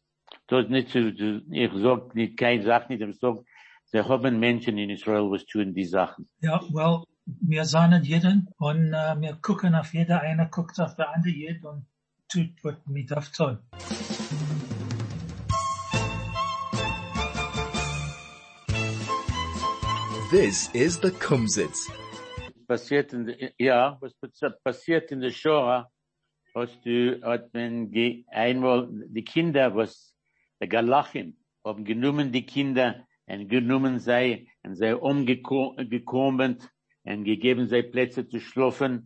Das 0.48 0.64
ist 0.64 0.70
nicht 0.72 0.90
so, 0.90 1.00
so- 1.12 1.42
ich 1.52 1.72
sag 1.76 2.16
nicht, 2.16 2.38
kein 2.38 2.64
Sach 2.64 2.88
nicht, 2.88 3.02
ich 3.02 3.20
sag, 3.20 3.36
sie 3.84 4.00
haben 4.00 4.40
Menschen 4.40 4.78
in 4.78 4.90
Israel, 4.90 5.30
was 5.30 5.46
tun 5.46 5.74
die 5.74 5.84
Sachen. 5.86 6.30
Ja, 6.40 6.62
well, 6.72 7.04
wir 7.26 7.66
sahen 7.66 8.02
jeden 8.04 8.48
und 8.58 8.94
äh, 8.94 9.16
wir 9.20 9.34
gucken 9.42 9.76
auf 9.76 9.94
jeder, 9.94 10.22
einer 10.22 10.46
guckt 10.46 10.80
auf 10.80 10.96
der 10.96 11.14
andere 11.14 11.34
jeden 11.34 11.66
und 11.66 11.86
tut, 12.32 12.52
was 12.64 12.76
mir 12.88 13.06
darf 13.06 13.30
tun. 13.32 13.58
This 20.32 20.70
is 20.74 20.98
the 21.00 21.12
Kumsitz. 21.12 21.88
passiert 22.68 23.14
in 23.14 23.36
ja, 23.60 23.98
was 24.02 24.14
pass- 24.16 24.54
passiert 24.64 25.12
in 25.12 25.20
der 25.22 25.30
Shoah, 25.32 25.84
hast 25.84 25.93
hat 26.56 27.54
man 27.54 27.92
einmal 28.28 28.90
die 29.08 29.24
Kinder, 29.24 29.76
was, 29.76 30.16
der 30.60 30.68
Galachim, 30.68 31.38
genommen 31.64 32.32
die 32.32 32.46
Kinder 32.46 33.08
genommen 33.28 34.00
sei, 34.00 34.48
sei 34.64 34.96
umgekommen 34.96 36.58
gegeben 37.06 37.68
sei 37.68 37.82
Plätze 37.82 38.28
zu 38.28 38.40
schlafen, 38.40 39.06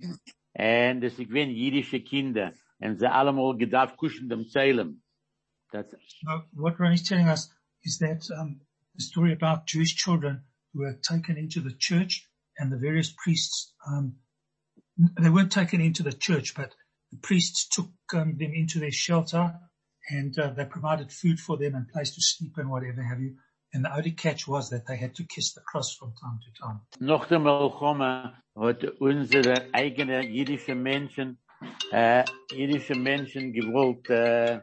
sind 0.56 1.32
jüdische 1.34 2.02
Kinder, 2.02 2.54
allemal 2.80 3.58
gedarf 3.58 3.96
kuschen 3.96 4.30
dem 4.30 4.48
Zählen. 4.48 5.02
Das, 5.72 5.92
So 5.92 6.44
what 6.54 6.80
Ronnie's 6.80 7.04
telling 7.04 7.28
us 7.28 7.50
is 7.84 7.98
that 8.00 8.24
um, 8.40 8.62
the 8.96 9.04
story 9.04 9.34
about 9.34 9.66
Jewish 9.68 9.96
children 9.96 10.46
who 10.74 10.80
were 10.80 10.98
taken 11.02 11.36
into 11.36 11.60
the 11.60 11.76
church 11.78 12.30
and 12.58 12.72
the 12.72 12.78
various 12.78 13.12
priests, 13.12 13.76
um, 13.86 14.20
they 15.20 15.30
weren't 15.30 15.52
taken 15.52 15.82
into 15.82 16.04
the 16.04 16.14
church, 16.14 16.56
but 16.56 16.74
the 17.12 17.18
priests 17.18 17.68
took 17.68 17.90
um, 18.14 18.38
them 18.38 18.54
into 18.54 18.80
their 18.80 18.92
shelter 18.92 19.54
and 20.10 20.38
uh, 20.40 20.52
they 20.52 20.66
provided 20.66 21.12
food 21.12 21.40
for 21.40 21.58
them 21.58 21.76
and 21.76 21.88
place 21.90 22.12
to 22.16 22.22
sleep 22.22 22.54
and 22.58 22.70
whatever 22.70 23.04
have 23.04 23.20
you. 23.20 23.36
And 23.74 23.84
the 23.84 23.94
only 23.94 24.12
catch 24.12 24.48
was 24.48 24.70
that 24.70 24.88
they 24.88 24.96
had 24.96 25.14
to 25.16 25.24
kiss 25.26 25.54
the 25.54 25.62
cross 25.62 25.94
from 25.94 26.14
time 26.22 26.40
to 26.46 26.62
time. 26.62 26.80
Nach 27.00 27.28
der 27.28 27.40
Melchome 27.40 28.34
hat 28.56 28.84
unsere 29.00 29.74
eigene 29.74 30.22
jüdische 30.26 30.74
Menschen, 30.74 31.38
äh, 31.92 32.24
jüdische 32.52 32.96
Menschen 32.96 33.52
gewollt, 33.52 34.10
äh, 34.10 34.62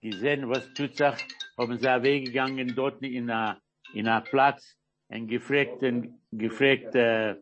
gesehen, 0.00 0.48
was 0.48 0.72
tut 0.74 0.96
sich, 0.96 1.26
haben 1.58 1.78
sie 1.78 2.02
weggegangen 2.02 2.74
dort 2.76 3.02
in 3.02 3.30
a, 3.30 3.60
in 3.94 4.06
a 4.06 4.20
Platz 4.20 4.76
und 5.08 5.26
gefragt, 5.26 5.82
und 5.82 6.20
gefragt, 6.30 6.94
äh, 6.94 7.34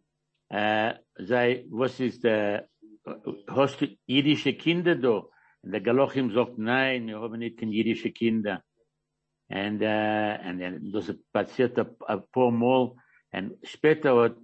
äh, 0.48 0.94
sei, 1.16 1.66
was 1.70 2.00
ist, 2.00 2.24
äh, 2.24 2.62
hast 3.49 3.80
du 3.80 3.87
jüdische 4.06 4.54
Kinder 4.54 4.96
da? 4.96 5.25
Und 5.62 5.73
der 5.73 5.80
Galochim 5.80 6.30
sagt, 6.32 6.58
nein, 6.58 7.06
wir 7.06 7.20
haben 7.20 7.38
nicht 7.38 7.61
jüdische 7.61 8.12
Kinder. 8.12 8.62
And, 9.49 9.82
uh, 9.82 9.87
and 10.42 10.58
then 10.58 10.92
das 10.92 11.14
passiert 11.32 11.78
ein, 11.78 12.23
paar 12.32 12.50
Mal. 12.50 12.94
Und 13.32 13.58
später 13.62 14.16
hat, 14.16 14.37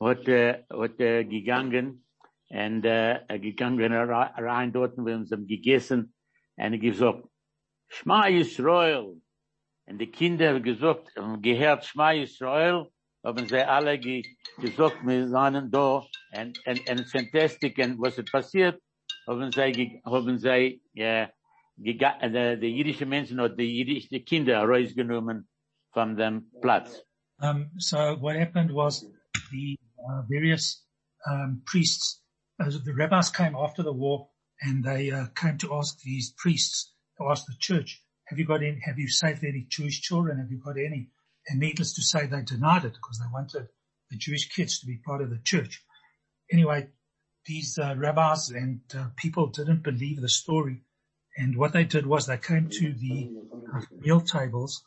hat, 0.00 0.28
äh, 0.28 0.64
hat 0.70 0.98
er 1.00 1.24
gegangen, 1.24 2.04
und, 2.48 2.84
äh, 2.84 3.20
er 3.26 3.38
gegangen 3.38 3.92
rein 3.92 4.72
dort, 4.72 4.96
wir 4.98 5.14
haben 5.14 5.26
sie 5.26 5.46
gegessen, 5.46 6.14
und 6.56 6.72
er 6.72 6.78
gesagt, 6.78 7.24
Schma 7.88 8.28
Yisrael. 8.28 9.20
Und 9.86 9.98
die 9.98 10.10
Kinder 10.10 10.48
haben 10.48 10.62
gesagt, 10.62 11.14
haben 11.16 11.42
gehört 11.42 11.84
Schma 11.84 12.12
Yisrael, 12.12 12.88
haben 13.24 13.46
sie 13.48 13.66
alle 13.66 13.98
gesagt, 13.98 15.04
wir 15.04 15.28
seien 15.28 15.70
da, 15.70 16.04
und, 16.36 16.66
und, 16.66 16.88
und 16.88 17.14
und 17.14 17.98
was 18.00 18.18
ist 18.18 18.32
passiert, 18.32 18.80
haben 19.26 19.52
sie, 19.52 20.02
haben 20.04 20.38
sie, 20.38 20.80
the, 21.76 22.56
the 22.60 22.68
jüdische 22.68 23.06
Menschen 23.06 23.40
oder 23.40 23.54
die 23.56 23.78
jüdische 23.78 24.20
Kinder 24.20 24.62
rausgenommen 24.62 25.48
von 25.92 26.16
dem 26.16 26.50
Platz. 26.60 27.02
Um, 27.40 27.70
so 27.78 28.16
what 28.20 28.36
happened 28.36 28.72
was 28.72 29.04
the 29.50 29.76
uh, 29.98 30.22
various 30.28 30.86
um, 31.26 31.62
priests, 31.66 32.22
uh, 32.60 32.70
the 32.70 32.92
rabbis 32.94 33.30
came 33.30 33.56
after 33.56 33.82
the 33.82 33.92
war 33.92 34.28
and 34.60 34.84
they 34.84 35.10
uh, 35.10 35.26
came 35.34 35.58
to 35.58 35.74
ask 35.74 36.00
these 36.02 36.32
priests, 36.36 36.92
to 37.18 37.28
ask 37.28 37.46
the 37.46 37.54
church, 37.58 38.00
have 38.26 38.38
you 38.38 38.44
got 38.44 38.62
any, 38.62 38.78
have 38.84 38.98
you 38.98 39.08
saved 39.08 39.44
any 39.44 39.66
Jewish 39.68 40.00
children? 40.00 40.38
Have 40.38 40.50
you 40.50 40.58
got 40.58 40.76
any? 40.78 41.10
And 41.48 41.60
needless 41.60 41.94
to 41.94 42.02
say, 42.02 42.26
they 42.26 42.42
denied 42.42 42.84
it 42.84 42.94
because 42.94 43.18
they 43.18 43.32
wanted 43.32 43.68
the 44.10 44.16
Jewish 44.16 44.48
kids 44.48 44.78
to 44.78 44.86
be 44.86 44.98
part 44.98 45.22
of 45.22 45.30
the 45.30 45.40
church. 45.42 45.82
Anyway, 46.50 46.88
these 47.46 47.78
uh, 47.78 47.94
rabbis 47.96 48.50
and 48.50 48.80
uh, 48.96 49.06
people 49.16 49.48
didn't 49.48 49.82
believe 49.82 50.20
the 50.20 50.28
story. 50.28 50.82
And 51.36 51.56
what 51.56 51.72
they 51.72 51.84
did 51.84 52.06
was 52.06 52.26
they 52.26 52.36
came 52.36 52.68
to 52.68 52.92
the 52.92 53.30
uh, 53.74 53.80
meal 54.00 54.20
tables 54.20 54.84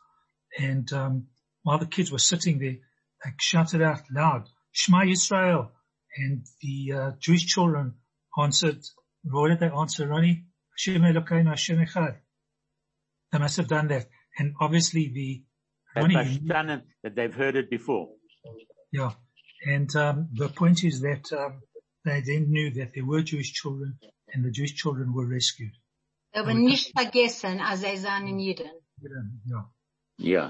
and 0.58 0.92
um, 0.94 1.28
while 1.64 1.80
the 1.80 1.86
kids 1.86 2.12
were 2.12 2.20
sitting 2.20 2.60
there, 2.60 2.78
they 3.24 3.32
shouted 3.40 3.82
out 3.82 4.04
loud, 4.12 4.50
Shema 4.72 5.00
Yisrael. 5.00 5.70
And 6.18 6.46
the 6.62 6.94
uh, 6.94 7.12
Jewish 7.20 7.46
children 7.46 7.96
answered, 8.40 8.80
what 9.24 9.50
did 9.50 9.60
they 9.60 9.76
answer, 9.76 10.08
Ronnie? 10.08 10.46
Hashem 10.78 11.02
Elokeinu 11.02 11.50
Hashem. 11.50 11.86
They 13.32 13.40
must 13.40 13.58
have 13.58 13.68
done 13.68 13.88
that. 13.90 14.08
And 14.38 14.56
obviously 14.60 15.10
the, 15.10 15.44
They've 15.96 16.04
Ronnie, 16.04 16.40
you- 16.42 16.82
that 17.04 17.16
they've 17.16 17.34
heard 17.34 17.56
it 17.56 17.70
before. 17.70 18.10
yeah. 18.92 19.12
And 19.66 19.94
um, 19.96 20.30
the 20.34 20.50
point 20.50 20.84
is 20.84 21.02
that 21.02 21.32
um, 21.34 21.62
they 22.04 22.22
then 22.22 22.52
knew 22.52 22.70
that 22.76 22.92
there 22.94 23.06
were 23.06 23.22
Jewish 23.24 23.52
children 23.54 23.98
and 24.32 24.44
the 24.46 24.52
Jewish 24.52 24.76
children 24.76 25.14
were 25.14 25.26
rescued. 25.28 25.72
Aber 26.36 26.54
nicht 26.54 26.92
vergessen, 26.96 27.60
als 27.62 27.80
sie 27.82 27.98
seien 27.98 28.38
Juden. 28.40 28.70
Yeah. 29.46 29.64
Yeah. 30.18 30.50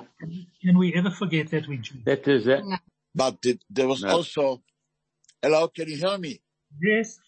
Can 0.61 0.77
we 0.77 0.93
ever 0.95 1.11
forget 1.11 1.49
that 1.51 1.67
we 1.67 1.77
Jews? 1.77 2.03
That 2.05 2.27
is 2.27 2.47
it. 2.47 2.63
But 3.13 3.37
it, 3.45 3.61
there 3.69 3.87
was 3.87 4.01
No. 4.03 4.09
also, 4.09 4.63
hello, 5.41 5.67
can 5.69 5.87
you 5.89 5.97
hear 5.97 6.17
me? 6.17 6.41
Yes. 6.81 7.19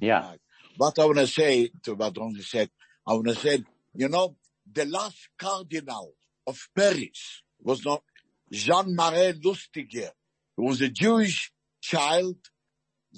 Yeah. 0.00 0.34
What 0.76 0.98
I 0.98 1.04
want 1.06 1.18
to 1.18 1.26
say 1.26 1.70
to 1.84 1.94
what 1.94 2.16
Ronnie 2.16 2.42
said, 2.42 2.70
I 3.06 3.14
want 3.14 3.28
to 3.28 3.34
say, 3.34 3.64
you 3.94 4.08
know, 4.08 4.36
the 4.70 4.84
last 4.84 5.28
cardinal 5.38 6.14
of 6.46 6.58
Paris 6.76 7.42
was 7.60 7.84
not 7.84 8.02
Jean-Marie 8.50 9.40
Lustiger. 9.44 10.10
He 10.56 10.62
was 10.62 10.80
a 10.80 10.88
Jewish 10.88 11.52
child 11.80 12.36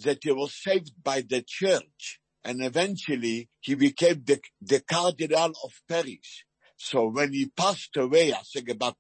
that 0.03 0.19
he 0.23 0.33
was 0.33 0.55
saved 0.55 0.93
by 1.03 1.23
the 1.23 1.43
church 1.47 2.21
and 2.45 2.63
eventually 2.63 3.49
he 3.61 3.75
became 3.75 4.23
the, 4.25 4.41
the 4.61 4.81
cardinal 4.81 5.53
of 5.65 5.73
Paris. 5.89 6.45
So 6.77 7.09
when 7.09 7.33
he 7.33 7.47
passed 7.47 7.97
away, 7.97 8.33
I 8.33 8.43
think 8.53 8.69
about 8.69 8.97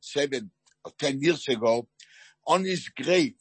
seven 0.00 0.50
or 0.84 0.92
ten 0.98 1.20
years 1.20 1.46
ago, 1.48 1.86
on 2.46 2.64
his 2.64 2.88
grave, 2.88 3.34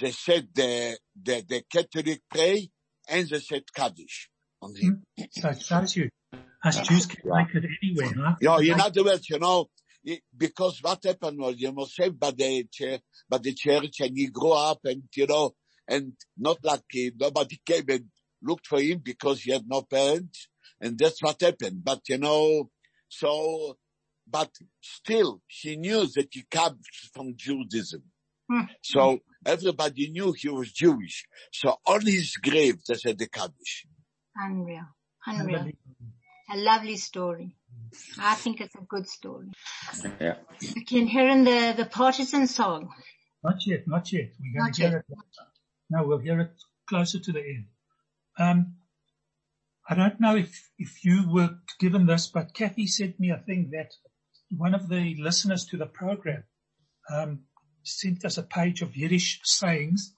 they 0.00 0.12
said 0.12 0.48
the, 0.54 0.96
the, 1.20 1.44
the 1.46 1.62
Catholic 1.70 2.22
pray 2.30 2.70
and 3.08 3.28
they 3.28 3.40
said 3.40 3.64
Kaddish 3.74 4.30
on 4.62 4.74
him. 4.74 5.02
Hmm. 5.18 5.24
So 5.32 5.48
it 5.48 5.62
us 6.64 6.80
Jews 6.80 7.06
can 7.06 7.20
make 7.24 7.54
it 7.54 7.64
anywhere, 7.82 8.12
huh? 8.16 8.36
You 8.40 8.48
know, 8.48 8.58
in 8.58 8.80
other 8.80 9.04
words, 9.04 9.28
you 9.28 9.38
know, 9.38 9.68
because 10.36 10.80
what 10.82 11.04
happened 11.04 11.38
was 11.38 11.56
you 11.58 11.70
were 11.72 11.86
saved 11.86 12.18
by 12.18 12.30
the 12.30 12.66
church, 12.70 13.00
by 13.28 13.38
the 13.38 13.54
church 13.54 14.00
and 14.00 14.16
he 14.16 14.28
grew 14.28 14.52
up 14.52 14.80
and, 14.84 15.02
you 15.14 15.26
know, 15.26 15.54
and 15.88 16.12
not 16.38 16.58
like 16.62 16.84
uh, 16.96 17.10
nobody 17.18 17.60
came 17.64 17.84
and 17.88 18.04
looked 18.42 18.66
for 18.66 18.80
him 18.80 19.00
because 19.02 19.42
he 19.42 19.52
had 19.52 19.64
no 19.66 19.82
parents 19.82 20.48
and 20.80 20.98
that's 20.98 21.22
what 21.22 21.40
happened. 21.40 21.82
But 21.84 22.00
you 22.08 22.18
know, 22.18 22.70
so, 23.08 23.76
but 24.28 24.50
still 24.80 25.42
he 25.46 25.76
knew 25.76 26.06
that 26.14 26.28
he 26.30 26.44
comes 26.50 26.86
from 27.12 27.34
Judaism. 27.36 28.02
Hmm. 28.50 28.62
So 28.82 29.18
everybody 29.44 30.10
knew 30.10 30.32
he 30.32 30.48
was 30.48 30.72
Jewish. 30.72 31.26
So 31.52 31.76
on 31.86 32.06
his 32.06 32.36
grave 32.36 32.78
they 32.88 32.94
said 32.94 33.18
the 33.18 33.28
Kaddish. 33.28 33.86
Unreal. 34.36 34.86
Unreal. 35.26 35.72
A 36.52 36.56
lovely 36.56 36.96
story. 36.96 37.54
I 38.18 38.34
think 38.34 38.60
it's 38.60 38.74
a 38.74 38.84
good 38.88 39.08
story. 39.08 39.48
Yeah. 40.20 40.34
You 40.60 40.84
can 40.84 41.06
hear 41.06 41.28
in 41.28 41.44
the, 41.44 41.74
the 41.76 41.84
partisan 41.84 42.46
song. 42.46 42.90
Not 43.42 43.66
yet, 43.66 43.86
not 43.86 44.12
yet. 44.12 44.30
We're 44.40 44.60
going 44.60 44.66
Not 44.66 44.74
to 44.74 44.82
hear 44.82 44.90
yet. 44.90 45.04
it. 45.08 45.18
No, 45.90 46.04
we'll 46.06 46.18
hear 46.18 46.40
it 46.40 46.52
closer 46.88 47.18
to 47.18 47.32
the 47.32 47.40
end. 47.40 47.66
Um, 48.38 48.74
I 49.88 49.94
don't 49.94 50.20
know 50.20 50.36
if, 50.36 50.70
if 50.78 51.04
you 51.04 51.24
were 51.28 51.50
given 51.78 52.06
this, 52.06 52.28
but 52.28 52.54
Kathy 52.54 52.86
sent 52.86 53.18
me 53.18 53.30
a 53.30 53.38
thing 53.38 53.70
that 53.72 53.90
one 54.56 54.74
of 54.74 54.88
the 54.88 55.16
listeners 55.20 55.64
to 55.66 55.76
the 55.76 55.86
program, 55.86 56.44
um, 57.12 57.40
sent 57.82 58.24
us 58.24 58.38
a 58.38 58.42
page 58.42 58.82
of 58.82 58.96
Yiddish 58.96 59.40
sayings, 59.42 60.14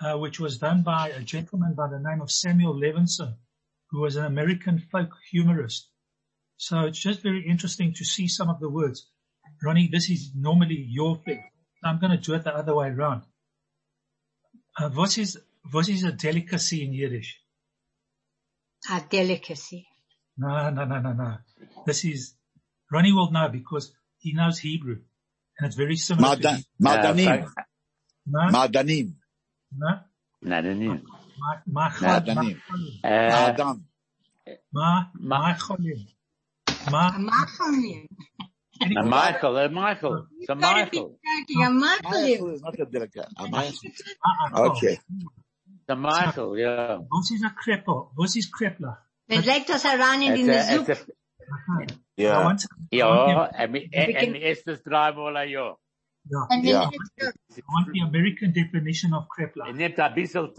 uh, 0.00 0.16
which 0.18 0.40
was 0.40 0.58
done 0.58 0.82
by 0.82 1.08
a 1.10 1.20
gentleman 1.20 1.74
by 1.74 1.88
the 1.88 2.00
name 2.00 2.20
of 2.20 2.30
Samuel 2.30 2.74
Levinson, 2.74 3.34
who 3.92 4.00
was 4.00 4.16
an 4.16 4.24
American 4.24 4.82
folk 4.90 5.10
humorist. 5.30 5.88
So 6.56 6.80
it's 6.80 6.98
just 6.98 7.22
very 7.22 7.46
interesting 7.48 7.92
to 7.94 8.04
see 8.04 8.26
some 8.26 8.48
of 8.48 8.58
the 8.58 8.68
words. 8.68 9.06
Ronnie, 9.62 9.88
this 9.92 10.10
is 10.10 10.30
normally 10.34 10.84
your 10.88 11.18
thing. 11.18 11.44
I'm 11.84 12.00
going 12.00 12.12
to 12.12 12.16
do 12.16 12.34
it 12.34 12.44
the 12.44 12.54
other 12.56 12.74
way 12.74 12.88
around. 12.88 13.22
Uh, 14.78 14.88
what 14.90 15.18
is, 15.18 15.38
what 15.70 15.88
is 15.88 16.04
a 16.04 16.12
delicacy 16.12 16.84
in 16.84 16.92
Yiddish? 16.92 17.38
A 18.90 19.02
delicacy. 19.08 19.86
No, 20.38 20.70
no, 20.70 20.84
no, 20.84 21.00
no, 21.00 21.12
no. 21.12 21.36
This 21.86 22.04
is, 22.04 22.34
Ronnie 22.90 23.12
will 23.12 23.30
know 23.30 23.48
because 23.48 23.92
he 24.18 24.32
knows 24.32 24.58
Hebrew 24.58 24.96
and 25.58 25.66
it's 25.66 25.76
very 25.76 25.96
similar 25.96 26.36
to 26.36 26.42
Madan, 26.80 27.18
Hebrew. 27.18 27.32
Madanim, 27.36 27.44
Uh, 27.44 27.62
No, 28.26 28.40
Madanim, 28.50 29.14
no, 29.76 29.98
Madanim, 30.44 31.02
Madan. 31.66 32.56
my, 34.72 34.72
Ma- 34.72 35.06
my 35.18 35.52
cholim. 35.54 36.06
A 36.84 36.90
My, 36.90 37.16
Michael. 39.04 39.56
uh, 39.56 39.68
Michael, 39.68 39.70
Michael, 39.70 40.26
so 40.46 40.54
Michael, 40.54 40.56
Michael. 40.56 41.18
Michael 42.02 42.50
is 42.54 42.62
not 42.62 42.78
a 42.80 42.84
delicate. 42.86 43.26
a 43.38 43.46
Michael. 43.48 43.78
Okay. 44.70 44.98
so 45.88 45.94
Michael, 45.96 46.58
yeah. 46.58 46.96
What 47.08 47.24
is 47.32 47.42
a 47.44 47.52
kreppel? 47.62 48.10
What 48.16 48.34
is 48.36 48.50
kreppler? 48.50 48.96
It 49.28 49.44
legt 49.46 49.70
us 49.70 49.84
around 49.84 50.22
in 50.22 50.46
the 50.46 50.52
a, 50.52 50.56
it's 50.58 50.68
soup. 50.68 50.88
a, 50.88 50.92
I 51.82 51.86
Yeah. 52.16 52.44
want 52.44 52.60
to, 52.60 52.68
ja, 52.90 53.48
en 53.54 53.70
mi, 53.72 53.88
en, 53.92 54.06
We 54.06 54.14
en 54.14 54.20
can- 54.20 54.32
mi 54.32 54.38
erstes 54.42 54.82
dreimal 54.82 55.36
ein 55.36 55.48
Jahr. 55.50 55.76
yeah, 56.30 56.46
And 56.50 56.64
Yeah. 56.64 56.90
then 56.90 57.32
I 57.56 57.60
want 57.68 57.92
the 57.92 58.00
American 58.00 58.52
definition 58.52 59.12
of 59.14 59.26
kreppler. 59.28 59.66
Mi 59.66 59.72
nimmt 59.78 59.98
ein 59.98 60.14
bisschen, 60.14 60.52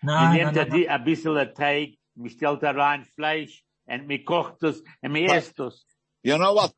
Te- 0.00 0.06
mi, 0.06 0.12
mi, 0.12 0.12
No, 0.12 0.30
mi 0.30 0.38
no, 0.38 0.44
nimmt 0.52 0.56
no, 0.56 0.62
ein 0.62 0.88
ein 0.88 1.04
bisschen 1.04 1.54
Teig, 1.54 1.98
mi 2.14 2.30
stellt 2.30 2.62
da 2.62 2.70
rein 2.70 3.04
Fleisch, 3.04 3.62
und 3.86 4.06
mi 4.06 4.24
kocht 4.24 4.62
es, 4.62 4.82
und 5.02 5.12
mi 5.12 5.26
esst 5.26 5.58
es. 5.60 5.84
You 6.22 6.36
know 6.38 6.54
what? 6.54 6.74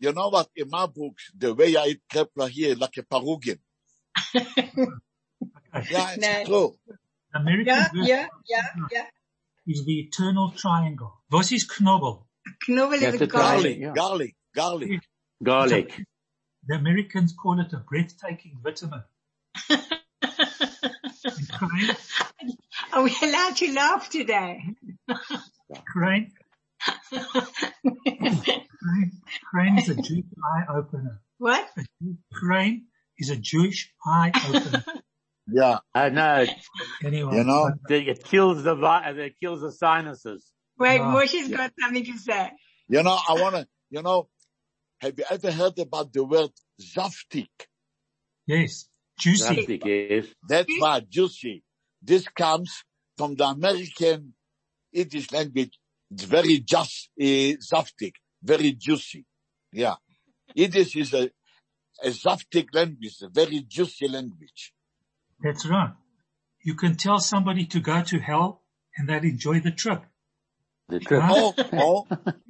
You 0.00 0.12
know 0.12 0.30
what, 0.30 0.48
in 0.54 0.68
my 0.70 0.86
books, 0.86 1.32
the 1.36 1.52
way 1.54 1.76
I 1.76 1.88
eat 1.90 2.02
Kepler 2.08 2.48
here, 2.48 2.74
like 2.76 2.96
a 2.98 3.02
Parugin. 3.02 3.58
Yeah, 5.90 6.12
it's 6.14 6.26
No. 6.26 6.44
true. 6.44 6.78
American 7.34 7.74
Yeah, 7.94 7.96
yeah, 8.06 8.26
yeah, 8.48 8.62
yeah. 8.90 9.06
is 9.66 9.84
the 9.84 10.00
eternal 10.00 10.50
triangle. 10.56 11.20
Was 11.30 11.52
is 11.52 11.66
knobbel? 11.68 12.26
Knobbel 12.68 13.02
is 13.02 13.14
a 13.14 13.18
the 13.18 13.26
garlic. 13.26 13.78
Yeah. 13.78 13.92
Garlic, 13.94 14.34
garlic. 14.54 15.00
Garlic. 15.42 16.04
The 16.66 16.74
Americans 16.76 17.34
call 17.34 17.60
it 17.60 17.72
a 17.72 17.78
breathtaking 17.78 18.58
vitamin. 18.62 19.02
And 22.92 22.92
crane, 22.92 22.92
Are 22.92 23.02
we 23.02 23.16
allowed 23.22 23.56
to 23.56 23.72
laugh 23.72 24.10
today? 24.10 24.62
crane, 25.86 26.32
crane, 27.12 29.12
crane 29.50 29.78
is 29.78 29.88
a 29.88 29.94
Jewish 29.94 30.24
eye 30.44 30.64
opener. 30.76 31.20
what? 31.38 31.68
Crane 32.32 32.86
is 33.18 33.30
a 33.30 33.36
Jewish 33.36 33.92
eye 34.04 34.32
opener. 34.48 34.84
Yeah, 35.50 35.78
I 35.94 36.10
know. 36.10 36.44
Anyway, 37.02 37.36
you 37.38 37.42
know, 37.42 37.72
it 37.88 38.06
it 38.08 38.22
kills 38.22 38.64
the, 38.64 38.76
uh, 38.76 39.12
it 39.16 39.32
kills 39.40 39.62
the 39.62 39.72
sinuses. 39.72 40.52
Wait, 40.78 41.00
Wow. 41.00 41.14
Moshe's 41.14 41.48
got 41.48 41.72
something 41.80 42.04
to 42.04 42.18
say. 42.18 42.50
you 42.86 43.02
know, 43.02 43.18
I 43.26 43.32
wanna, 43.32 43.66
you 43.88 44.02
know, 44.02 44.28
have 45.00 45.18
you 45.18 45.24
ever 45.30 45.50
heard 45.50 45.78
about 45.78 46.12
the 46.12 46.22
word 46.22 46.50
zaftik? 46.78 47.48
yes, 48.46 48.90
juicy. 49.18 49.54
Plastic, 49.54 49.86
yes. 49.86 50.26
That's 50.46 50.68
why 50.78 51.00
juicy. 51.00 51.64
This 52.02 52.26
comes 52.28 52.84
from 53.16 53.34
the 53.34 53.44
American 53.44 54.34
Yiddish 54.92 55.32
language. 55.32 55.78
It's 56.10 56.24
very 56.24 56.58
just, 56.60 57.10
uh, 57.20 57.24
zaftig, 57.24 58.12
very 58.42 58.72
juicy. 58.72 59.26
Yeah. 59.72 59.96
Yiddish 60.54 60.96
is 60.96 61.12
a, 61.14 61.30
a 62.02 62.08
zaftig 62.10 62.68
language, 62.72 63.16
a 63.22 63.28
very 63.28 63.60
juicy 63.62 64.08
language. 64.08 64.72
That's 65.42 65.66
right. 65.66 65.92
You 66.64 66.74
can 66.74 66.96
tell 66.96 67.18
somebody 67.18 67.66
to 67.66 67.80
go 67.80 68.02
to 68.02 68.18
hell 68.18 68.62
and 68.96 69.08
they'll 69.08 69.22
enjoy 69.22 69.60
the 69.60 69.70
trip. 69.72 70.02
The 70.88 71.00
trip. 71.00 71.22
Oh, 71.24 71.54
oh. 71.74 72.06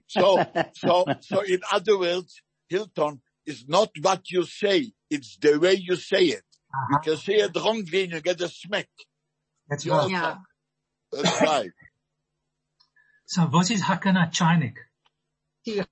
So, 0.06 0.42
so, 0.74 1.04
so 1.20 1.40
in 1.40 1.60
other 1.72 1.98
words, 1.98 2.40
Hilton 2.68 3.20
is 3.46 3.64
not 3.68 3.90
what 4.00 4.30
you 4.30 4.44
say. 4.44 4.92
It's 5.10 5.36
the 5.38 5.58
way 5.58 5.74
you 5.74 5.96
say 5.96 6.24
it. 6.26 6.44
You 6.90 6.96
Uh-huh. 6.96 6.98
can 7.02 7.16
say 7.16 7.34
it 7.34 7.56
wrongly 7.56 8.04
and 8.04 8.12
you 8.12 8.20
get 8.20 8.40
a 8.40 8.48
smack. 8.48 8.88
That's 9.68 9.84
Yeah. 9.86 9.96
right. 9.98 10.10
Yeah. 10.10 10.36
That's 11.12 11.40
right. 11.42 11.70
So 13.30 13.42
what 13.42 13.70
is 13.70 13.82
Hakana 13.82 14.32
Chinik? 14.32 14.76
Die 15.66 15.84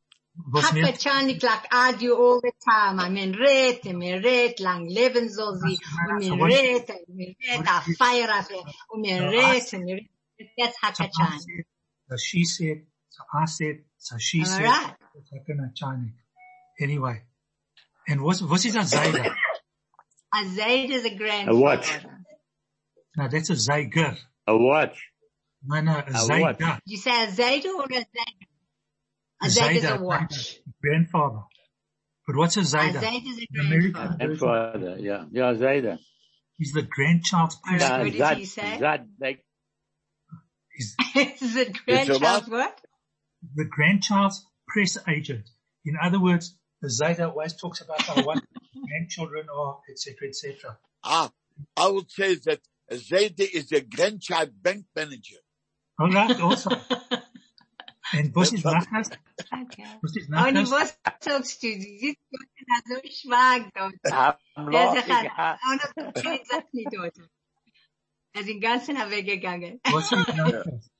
Was 0.54 0.73
mir, 0.73 0.85
Hakachanik 0.85 1.42
like 1.42 1.66
I 1.71 1.92
do 1.92 2.14
all 2.16 2.40
the 2.40 2.52
time. 2.66 2.99
I 2.99 3.11
mean, 3.11 3.37
red, 3.38 3.80
and 3.85 3.99
me 3.99 4.18
red, 4.18 4.59
lang 4.61 4.88
leben 4.88 5.28
soll 5.28 5.56
sie, 5.59 5.78
und 6.09 6.18
mir 6.18 6.33
red, 6.47 6.88
und 6.88 7.14
mir 7.14 7.35
red, 7.47 7.66
a 7.68 7.80
fire 7.99 8.38
of 8.38 8.50
it, 8.50 8.64
und 8.90 9.02
mir 9.02 9.30
red, 9.30 9.62
and 9.75 9.85
mir 9.85 9.97
red. 9.97 10.09
That's 10.56 10.76
so 10.80 10.87
I 10.87 10.92
Hakachanik. 10.92 11.40
said, 11.40 11.64
so 12.09 12.16
she 12.16 12.45
said, 12.45 12.83
so 13.11 13.23
I 13.35 13.45
said, 13.45 13.76
so 13.99 14.16
she 14.18 14.40
All 14.40 14.47
said, 14.47 14.64
right. 14.64 14.95
Hakana 15.35 15.73
Chinik. 15.75 16.12
Anyway. 16.80 17.23
And 18.09 18.23
what, 18.23 18.38
what 18.38 18.64
is 18.64 18.76
a 18.76 18.80
Zayda? 18.80 19.35
A 20.35 20.45
Zaid 20.54 20.90
is 20.90 21.04
a 21.04 21.14
grandfather. 21.14 21.59
A 21.59 21.61
watch. 21.61 21.90
No, 23.16 23.28
that's 23.28 23.50
a 23.50 23.54
Zayger. 23.54 24.16
A 24.46 24.56
watch. 24.56 25.02
No, 25.64 25.80
no, 25.80 25.92
a 25.92 26.40
what? 26.40 26.61
You 26.85 26.96
say 26.99 27.25
a 27.25 27.30
Zaid 27.30 27.66
or 27.66 27.85
a 27.85 27.94
Zaid? 27.94 28.06
A 29.42 29.50
Zaid 29.50 29.76
is 29.76 29.85
a 29.85 29.96
watch. 30.00 30.58
Grandfather. 30.82 31.42
But 32.26 32.37
what's 32.37 32.56
a 32.56 32.60
A 32.60 32.62
Zayda? 32.62 33.00
Zaid 33.00 33.23
is 33.26 33.38
a 33.38 33.47
The 33.50 33.60
American 33.60 34.17
grandfather. 34.19 34.88
And 34.90 35.04
yeah. 35.04 35.25
Yeah, 35.30 35.54
Zayda. 35.54 35.99
He's 36.58 36.73
the 36.73 36.82
grandchild's 36.82 37.58
All 37.67 37.76
right. 37.76 37.80
priest. 37.80 37.90
Uh, 37.90 37.99
what 37.99 38.04
did 38.04 38.19
Zad, 38.19 38.36
he 38.38 38.45
say? 38.45 38.78
Zad, 38.78 39.08
like, 39.21 39.45
Is 40.78 40.97
is 41.43 41.56
it 41.56 41.76
grandchild's 41.86 42.49
what? 42.49 42.80
the 43.54 43.64
grandchild's 43.64 44.45
press 44.69 44.99
agent. 45.08 45.49
In 45.84 45.95
other 46.02 46.21
words, 46.21 46.56
the 46.82 46.88
Zayda 46.88 47.28
always 47.30 47.54
talks 47.54 47.80
about 47.80 48.02
how 48.02 48.23
one 48.23 48.40
grandchildren 48.88 49.47
are, 49.54 49.78
etc., 49.90 50.28
etc. 50.28 50.78
Ah, 51.04 51.30
I 51.76 51.88
would 51.88 52.10
say 52.10 52.34
that 52.47 52.60
Zaide 52.90 53.42
is 53.44 53.72
a 53.72 53.80
grandchild 53.80 54.52
bank 54.62 54.86
manager. 54.94 55.38
All 55.99 56.10
right, 56.12 56.38
also. 56.40 56.70
And 58.12 58.32
was 58.34 58.52
ist 58.52 58.64
Nachas? 58.64 59.10
Okay. 59.52 59.84
Was 60.02 60.16
ist 60.16 60.28
Oh, 60.32 60.46
und 60.46 60.54
Nachas? 60.54 60.70
was 60.70 60.99
sagst 61.20 61.62
du? 61.62 61.68
Sie 61.80 61.99
sitzt 61.99 62.20
dort 62.30 62.49
und 62.60 62.68
hat 62.70 62.84
so 62.86 63.00
schwag 63.10 63.72
dort. 63.75 63.94
I'm 64.56 64.70
Der 64.70 64.84
laughing. 64.84 65.12
sagt, 65.12 65.30
Ah, 65.36 65.58
oh, 65.66 65.75
noch 65.75 66.14
kein 66.14 66.38
Satz 66.44 66.72
nicht 66.72 66.88
dort. 66.92 67.16
Er 68.32 68.40
ist 68.42 68.49
den 68.49 68.60
ganzen 68.60 68.94
Tag 68.96 69.10
weggegangen. 69.10 69.80
Was 69.84 70.12
ist 70.12 70.28
Nachas? 70.36 70.90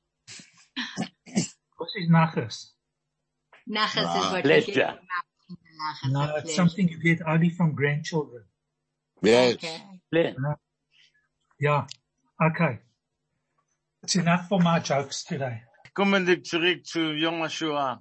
Was 1.79 1.95
ist 1.95 2.11
Nachas? 2.11 2.77
Nachher 3.67 4.03
ist 4.03 4.09
Ah, 4.09 4.33
what 4.33 4.43
pleasure. 4.43 4.71
you 4.71 4.75
get 4.75 4.99
from. 6.03 6.13
No, 6.13 6.37
it's 6.37 6.55
something 6.57 6.89
you 6.89 6.99
get 6.99 7.21
only 7.27 7.51
from 7.51 7.75
grandchildren. 7.77 8.45
Yes. 9.23 9.55
Okay. 9.55 9.81
Yeah. 11.59 11.87
Okay. 12.39 12.81
It's 14.03 14.15
enough 14.17 14.49
for 14.49 14.61
my 14.61 14.79
jokes 14.79 15.25
today. 15.25 15.63
Kommen 15.95 16.27
wir 16.27 16.43
zurück 16.43 16.85
zu 16.85 17.13
Yom 17.15 17.43
HaShoah. 17.43 17.99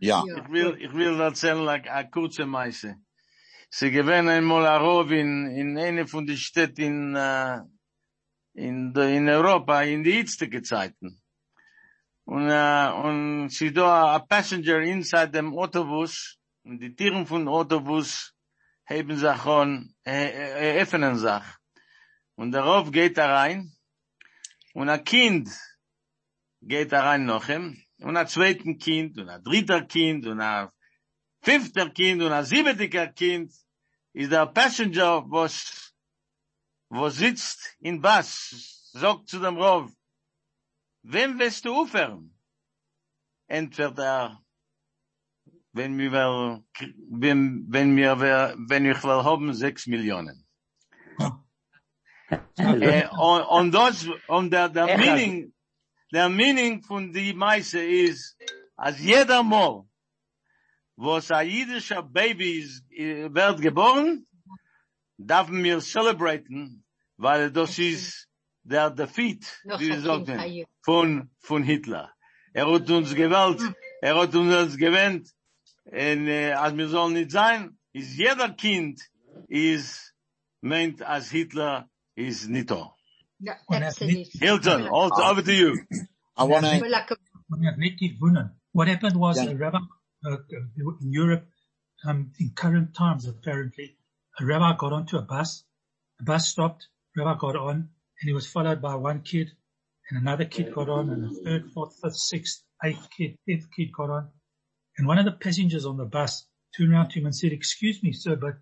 Ja. 0.00 0.22
Ich 0.26 0.48
will, 0.50 0.76
ich 0.78 0.92
will 0.92 1.18
erzählen, 1.18 1.64
like, 1.64 1.88
a 1.88 2.04
kurze 2.04 2.44
Meise. 2.44 2.96
Sie 3.70 3.90
gewähnen 3.90 4.28
einmal 4.28 4.66
a 4.66 4.76
Rov 4.76 5.10
in, 5.10 5.46
in 5.56 5.78
eine 5.78 6.06
von 6.06 6.26
den 6.26 6.36
Städten 6.36 6.82
in, 6.82 7.16
äh, 7.16 7.60
in, 8.52 8.92
de, 8.92 9.16
in 9.16 9.28
Europa, 9.30 9.80
in 9.82 10.04
die 10.04 10.12
hitzige 10.12 10.62
Zeiten. 10.62 11.22
Und, 12.26 12.50
äh, 12.50 12.90
und 12.92 13.48
sie 13.48 13.72
da 13.72 14.14
a 14.14 14.18
passenger 14.18 14.80
inside 14.80 15.30
dem 15.30 15.58
Autobus, 15.58 16.38
und 16.62 16.80
die 16.80 16.94
Tieren 16.94 17.26
von 17.26 17.48
Autobus 17.48 18.34
heben 18.84 19.16
sich 19.16 19.46
äh, 20.04 20.76
äh, 20.76 20.82
öffnen 20.82 21.16
sich. 21.16 21.42
Und 22.36 22.52
der 22.52 22.62
Rov 22.62 22.90
geht 22.90 23.16
da 23.16 23.32
rein, 23.36 23.72
und 24.72 24.88
ein 24.88 25.04
Kind 25.04 25.48
geht 26.60 26.90
da 26.92 27.04
rein 27.04 27.26
noch 27.26 27.48
ihm, 27.48 27.80
und 27.98 28.16
ein 28.16 28.26
zweiten 28.26 28.78
Kind, 28.78 29.18
und 29.18 29.28
ein 29.28 29.42
dritter 29.42 29.82
Kind, 29.82 30.26
und 30.26 30.40
ein 30.40 30.68
fünfter 31.42 31.90
Kind, 31.90 32.22
und 32.22 32.32
ein 32.32 32.44
siebentiger 32.44 33.06
Kind, 33.08 33.52
ist 34.12 34.32
der 34.32 34.46
Passenger, 34.46 35.24
was, 35.30 35.92
wo 36.88 37.08
sitzt 37.08 37.76
in 37.80 38.00
Bass, 38.00 38.90
sagt 38.92 39.28
zu 39.28 39.38
dem 39.38 39.56
Rov, 39.56 39.92
wem 41.02 41.38
willst 41.38 41.64
du 41.64 41.74
aufhören? 41.74 42.36
Entweder 43.46 44.04
er, 44.04 44.44
wenn 45.72 45.98
wir, 45.98 46.10
wel- 46.12 46.64
wenn, 47.10 47.66
wenn 47.68 47.96
wir, 47.96 48.16
wel- 48.18 48.56
wenn 48.68 48.86
ich 48.86 49.02
will 49.04 49.24
haben, 49.24 49.52
sechs 49.54 49.86
Millionen. 49.86 50.43
Äh, 52.56 53.06
und, 53.08 53.42
und 53.42 53.72
das, 53.72 54.06
und 54.28 54.50
der, 54.50 54.68
der 54.68 54.88
Echt? 54.88 54.98
Meaning, 54.98 55.52
der 56.12 56.28
Meaning 56.28 56.82
von 56.82 57.12
die 57.12 57.34
Meise 57.34 57.84
ist, 57.84 58.36
als 58.76 58.98
jeder 59.00 59.42
Mal, 59.42 59.84
wo 60.96 61.16
es 61.16 61.30
ein 61.30 61.48
jüdischer 61.48 62.02
Baby 62.02 62.60
ist, 62.60 62.90
äh, 62.92 63.32
wird 63.32 63.60
geboren, 63.60 64.26
darf 65.18 65.50
wir 65.50 65.80
celebraten, 65.80 66.84
weil 67.16 67.50
das 67.50 67.78
ist 67.78 68.28
der 68.62 68.90
Defeat, 68.90 69.44
wie 69.78 69.92
ein 69.92 70.02
sagt 70.02 70.26
Kind 70.26 70.36
man, 70.36 70.50
für 70.50 70.66
von, 70.82 71.30
von 71.40 71.62
Hitler. 71.62 72.12
Er 72.52 72.72
hat 72.72 72.88
uns 72.88 73.14
gewählt, 73.14 73.60
er 74.00 74.16
hat 74.16 74.34
uns 74.34 74.76
gewählt, 74.76 75.28
und, 75.84 76.28
äh, 76.28 76.52
als 76.52 76.76
wir 76.76 76.88
sollen 76.88 77.14
nicht 77.14 77.30
sein, 77.30 77.78
ist 77.92 78.16
jeder 78.16 78.50
Kind, 78.50 79.02
ist, 79.48 80.14
meint, 80.60 81.02
als 81.02 81.30
Hitler 81.30 81.90
ist 82.16 82.48
Nito. 82.48 82.74
da. 82.74 82.94
Ja, 83.38 83.56
Und 83.66 83.82
er- 83.82 83.88
absolutely. 83.88 84.30
Hilton, 84.40 84.86
also 84.88 85.22
over 85.22 85.42
to 85.42 85.52
you. 85.52 85.74
I 86.36 86.44
wanna, 86.44 86.80
Well, 86.80 86.90
like 86.90 87.10
a- 87.10 87.16
We 87.50 87.66
have 87.66 87.76
net 87.78 88.00
niet 88.00 88.18
wonnen. 88.20 88.58
What 88.72 88.88
happened 88.88 89.16
was 89.16 89.36
Yeah. 89.36 89.50
a 89.52 89.54
rabbi 89.56 89.78
uh, 90.26 90.38
in 91.00 91.12
Europe, 91.12 91.46
um, 92.06 92.32
in 92.38 92.52
current 92.54 92.94
times 92.94 93.26
apparently, 93.26 93.98
a 94.40 94.44
rabbi 94.46 94.74
got 94.78 94.92
onto 94.92 95.18
a 95.18 95.22
bus, 95.22 95.64
the 96.18 96.24
bus 96.24 96.48
stopped, 96.48 96.88
rabbi 97.14 97.36
got 97.38 97.54
on, 97.56 97.76
and 97.76 97.90
he 98.28 98.32
was 98.32 98.46
followed 98.50 98.80
by 98.80 98.94
one 98.94 99.20
kid, 99.22 99.52
and 100.08 100.18
another 100.18 100.46
kid 100.46 100.72
got 100.72 100.88
on, 100.88 101.10
and 101.10 101.24
a 101.24 101.34
third, 101.44 101.70
fourth, 101.72 101.94
fifth, 102.02 102.16
sixth, 102.16 102.62
eighth 102.82 103.08
kid, 103.16 103.36
fifth 103.44 103.68
kid 103.76 103.92
got 103.92 104.08
on. 104.10 104.30
And 104.96 105.06
one 105.06 105.18
of 105.18 105.26
the 105.26 105.32
passengers 105.32 105.84
on 105.84 105.98
the 105.98 106.06
bus 106.06 106.46
turned 106.74 106.92
around 106.92 107.10
to 107.10 107.18
him 107.20 107.26
and 107.26 107.36
said, 107.36 107.52
excuse 107.52 108.02
me, 108.02 108.12
sir, 108.12 108.36
but 108.36 108.54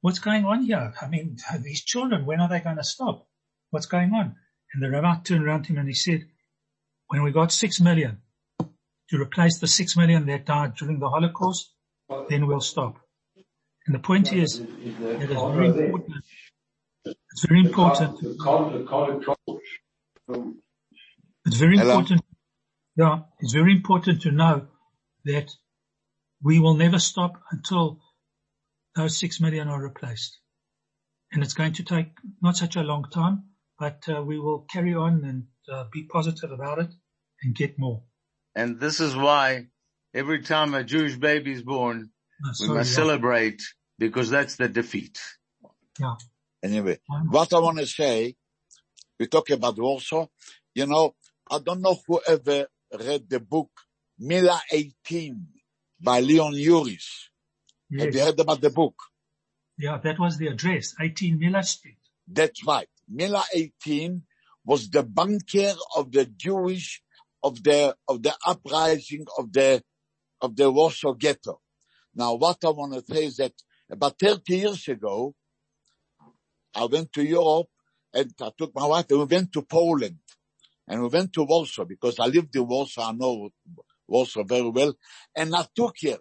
what's 0.00 0.18
going 0.18 0.44
on 0.44 0.62
here? 0.62 0.92
I 1.00 1.08
mean, 1.08 1.36
these 1.62 1.82
children, 1.84 2.26
when 2.26 2.40
are 2.40 2.48
they 2.48 2.60
going 2.60 2.76
to 2.76 2.84
stop? 2.84 3.26
What's 3.70 3.86
going 3.86 4.12
on? 4.12 4.36
And 4.72 4.82
the 4.82 4.90
rabbi 4.90 5.16
turned 5.22 5.44
around 5.44 5.64
to 5.64 5.72
him 5.72 5.78
and 5.78 5.88
he 5.88 5.94
said, 5.94 6.26
when 7.08 7.22
we 7.22 7.30
got 7.32 7.52
six 7.52 7.80
million 7.80 8.18
to 9.10 9.20
replace 9.20 9.58
the 9.58 9.66
six 9.66 9.96
million 9.96 10.26
that 10.26 10.46
died 10.46 10.74
during 10.74 10.98
the 10.98 11.08
Holocaust, 11.08 11.72
then 12.28 12.46
we'll 12.46 12.60
stop. 12.60 12.96
And 13.86 13.94
the 13.94 14.00
point 14.00 14.32
is 14.32 14.58
that 14.58 14.66
it's 15.20 15.32
very 15.32 15.68
important. 15.68 16.24
It's 17.04 17.46
very 17.46 17.60
important. 17.60 18.18
It's 21.44 21.56
very 21.56 21.78
Hello? 21.78 21.90
important. 21.90 22.22
Yeah, 22.96 23.18
it's 23.40 23.52
very 23.52 23.72
important 23.72 24.22
to 24.22 24.32
know 24.32 24.66
that 25.24 25.52
we 26.42 26.58
will 26.58 26.74
never 26.74 26.98
stop 26.98 27.40
until 27.52 28.00
those 28.96 29.18
six 29.18 29.40
million 29.40 29.68
are 29.68 29.82
replaced. 29.82 30.38
And 31.32 31.42
it's 31.42 31.54
going 31.54 31.74
to 31.74 31.84
take 31.84 32.08
not 32.42 32.56
such 32.56 32.76
a 32.76 32.82
long 32.82 33.04
time, 33.12 33.44
but 33.78 34.02
uh, 34.08 34.22
we 34.22 34.38
will 34.38 34.64
carry 34.72 34.94
on 34.94 35.24
and 35.24 35.44
uh, 35.72 35.84
be 35.92 36.04
positive 36.04 36.50
about 36.50 36.78
it 36.78 36.90
and 37.42 37.54
get 37.54 37.78
more. 37.78 38.02
And 38.54 38.80
this 38.80 39.00
is 39.00 39.14
why 39.14 39.66
every 40.14 40.42
time 40.42 40.72
a 40.74 40.82
Jewish 40.82 41.16
baby 41.16 41.52
is 41.52 41.62
born, 41.62 42.10
Uh, 42.44 42.48
we 42.60 42.66
sorry, 42.66 42.78
must 42.78 42.90
yeah. 42.90 42.96
celebrate 42.96 43.62
because 43.98 44.28
that's 44.30 44.56
the 44.56 44.68
defeat. 44.68 45.18
yeah. 46.00 46.14
Anyway, 46.62 46.98
Um, 47.10 47.30
what 47.30 47.52
I 47.52 47.58
want 47.58 47.78
to 47.78 47.86
say, 47.86 48.34
we 49.18 49.26
talk 49.26 49.50
about 49.50 49.78
Warsaw. 49.78 50.26
You 50.74 50.86
know, 50.86 51.14
I 51.50 51.58
don't 51.58 51.80
know 51.80 51.96
whoever 52.06 52.66
read 52.92 53.28
the 53.28 53.40
book 53.40 53.70
Mila 54.18 54.60
18 54.72 55.46
by 56.00 56.20
Leon 56.20 56.54
Uris. 56.54 57.25
Have 57.92 58.14
you 58.14 58.20
heard 58.20 58.40
about 58.40 58.60
the 58.60 58.70
book? 58.70 58.94
Yeah, 59.78 59.98
that 60.02 60.18
was 60.18 60.38
the 60.38 60.48
address, 60.48 60.94
18 61.00 61.38
Miller 61.38 61.62
Street. 61.62 61.98
That's 62.26 62.66
right. 62.66 62.88
Mila 63.08 63.44
18 63.54 64.22
was 64.64 64.90
the 64.90 65.02
bunker 65.02 65.74
of 65.96 66.10
the 66.10 66.24
Jewish, 66.24 67.02
of 67.42 67.62
the, 67.62 67.94
of 68.08 68.22
the 68.22 68.34
uprising 68.44 69.26
of 69.38 69.52
the, 69.52 69.82
of 70.40 70.56
the 70.56 70.70
Warsaw 70.70 71.12
ghetto. 71.12 71.60
Now 72.14 72.34
what 72.34 72.58
I 72.64 72.70
want 72.70 72.94
to 72.94 73.14
say 73.14 73.26
is 73.26 73.36
that 73.36 73.52
about 73.90 74.18
30 74.18 74.56
years 74.56 74.88
ago, 74.88 75.34
I 76.74 76.86
went 76.86 77.12
to 77.12 77.22
Europe 77.22 77.68
and 78.12 78.32
I 78.40 78.50
took 78.58 78.74
my 78.74 78.86
wife 78.86 79.06
and 79.10 79.20
we 79.20 79.24
went 79.26 79.52
to 79.52 79.62
Poland 79.62 80.18
and 80.88 81.02
we 81.02 81.08
went 81.08 81.32
to 81.34 81.44
Warsaw 81.44 81.84
because 81.84 82.18
I 82.18 82.26
lived 82.26 82.56
in 82.56 82.66
Warsaw. 82.66 83.10
I 83.10 83.12
know 83.12 83.50
Warsaw 84.08 84.42
very 84.44 84.70
well. 84.70 84.94
And 85.34 85.54
I 85.54 85.66
took 85.74 85.94
her 86.02 86.18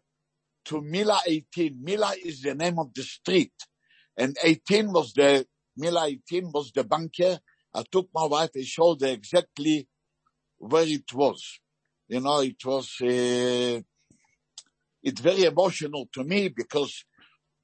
to 0.65 0.82
Mila 0.82 1.19
18. 1.25 1.80
Mila 1.82 2.13
is 2.23 2.41
the 2.41 2.56
name 2.56 2.80
of 2.80 2.93
the 2.93 3.04
street 3.04 3.54
and 4.17 4.36
18 4.43 4.91
was 4.91 5.13
the, 5.13 5.45
Mila 5.78 6.08
18 6.08 6.51
was 6.54 6.71
the 6.71 6.84
bunker. 6.84 7.39
I 7.73 7.84
took 7.91 8.10
my 8.13 8.25
wife 8.25 8.51
and 8.56 8.65
showed 8.65 9.01
her 9.01 9.08
exactly 9.08 9.88
where 10.58 10.88
it 10.88 11.12
was. 11.13 11.60
You 12.08 12.21
know, 12.21 12.39
it 12.41 12.63
was, 12.63 12.95
uh, 13.01 13.82
it's 15.04 15.21
very 15.21 15.43
emotional 15.43 16.08
to 16.13 16.23
me 16.23 16.49
because 16.49 17.04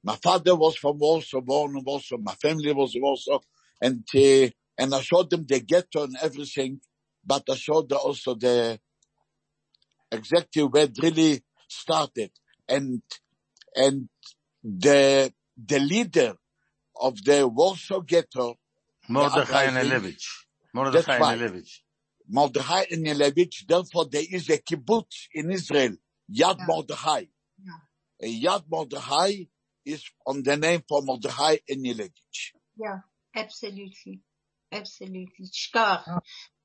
my 0.04 0.16
father 0.16 0.54
was 0.54 0.76
from 0.76 0.98
Warsaw, 0.98 1.40
born 1.40 1.76
in 1.76 1.84
Warsaw, 1.84 2.18
my 2.18 2.34
family 2.34 2.72
was 2.72 2.94
Warsaw, 2.96 3.38
and, 3.80 4.04
uh, 4.14 4.50
and 4.78 4.94
I 4.94 5.00
showed 5.00 5.30
them 5.30 5.46
the 5.48 5.60
ghetto 5.60 6.04
and 6.04 6.16
everything, 6.20 6.80
but 7.24 7.44
I 7.48 7.54
showed 7.54 7.88
them 7.88 7.98
also 8.02 8.34
the, 8.34 8.78
exactly 10.10 10.62
where 10.64 10.84
it 10.84 10.98
really 11.00 11.42
started. 11.68 12.30
And, 12.76 13.02
and 13.74 14.08
the, 14.64 15.32
the 15.56 15.78
leader 15.78 16.34
of 17.00 17.22
the 17.24 17.46
Warsaw 17.46 18.00
ghetto, 18.00 18.56
Mordechai 19.08 19.66
uprising. 19.66 19.90
Nelevich. 19.90 20.24
Mordechai 20.74 21.18
right. 21.18 21.38
Nelevich. 21.38 21.80
Mordechai 22.28 22.86
Anielewicz, 22.86 23.66
therefore 23.66 24.06
there 24.10 24.22
is 24.30 24.48
a 24.48 24.58
kibbutz 24.58 25.28
in 25.34 25.50
Israel, 25.50 25.96
Yad 26.30 26.58
Yeah. 26.58 26.66
Mordechai. 26.66 27.24
A 28.22 28.40
Yad 28.44 28.64
Mordechai 28.70 29.48
is 29.84 30.04
on 30.26 30.42
the 30.42 30.56
name 30.56 30.82
for 30.88 31.02
Mordechai 31.02 31.58
Anielewicz. 31.70 32.52
Yeah, 32.76 33.00
absolutely. 33.34 34.20
Absolutely. 34.70 35.46
Shkach. 35.52 36.08
Uh, 36.08 36.20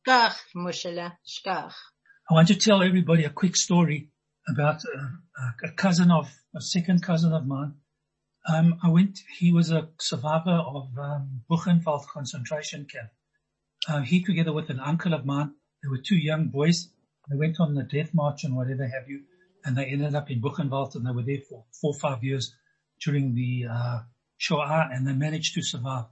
shkach, 0.08 0.36
Moshe, 0.56 1.12
shkach. 1.28 1.74
I 2.30 2.34
want 2.34 2.48
to 2.50 2.56
tell 2.56 2.82
everybody 2.82 3.26
a 3.26 3.30
quick 3.30 3.56
story 3.56 4.10
about 4.50 4.82
uh, 4.86 5.52
a 5.64 5.72
cousin 5.72 6.12
of, 6.12 6.30
a 6.56 6.62
second 6.62 7.04
cousin 7.04 7.34
of 7.34 7.46
mine. 7.46 7.74
Um, 8.48 8.80
I 8.82 8.90
went, 8.90 9.20
he 9.38 9.52
was 9.52 9.72
a 9.72 9.90
survivor 10.00 10.52
of 10.52 10.88
um, 10.98 11.42
Buchenwald 11.50 12.08
concentration 12.08 12.86
camp. 12.86 13.10
Uh, 13.88 14.02
he 14.02 14.24
together 14.24 14.54
with 14.54 14.70
an 14.70 14.80
uncle 14.80 15.14
of 15.14 15.26
mine, 15.26 15.54
they 15.84 15.90
were 15.90 16.02
two 16.02 16.18
young 16.18 16.48
boys. 16.48 16.90
They 17.30 17.38
went 17.38 17.60
on 17.60 17.76
the 17.76 17.84
death 17.84 18.14
march 18.14 18.44
and 18.44 18.56
whatever 18.56 18.88
have 18.88 19.10
you, 19.10 19.24
and 19.66 19.76
they 19.76 19.86
ended 19.86 20.16
up 20.16 20.32
in 20.32 20.42
Buchenwald 20.42 20.96
and 20.96 21.06
they 21.06 21.12
were 21.12 21.24
there 21.24 21.42
for 21.50 21.66
four 21.82 21.94
or 21.94 22.00
five 22.00 22.24
years 22.24 22.54
during 23.04 23.36
the 23.36 23.66
uh, 23.70 24.00
Shoah 24.38 24.90
and 24.92 25.06
they 25.06 25.14
managed 25.14 25.56
to 25.56 25.62
survive. 25.62 26.06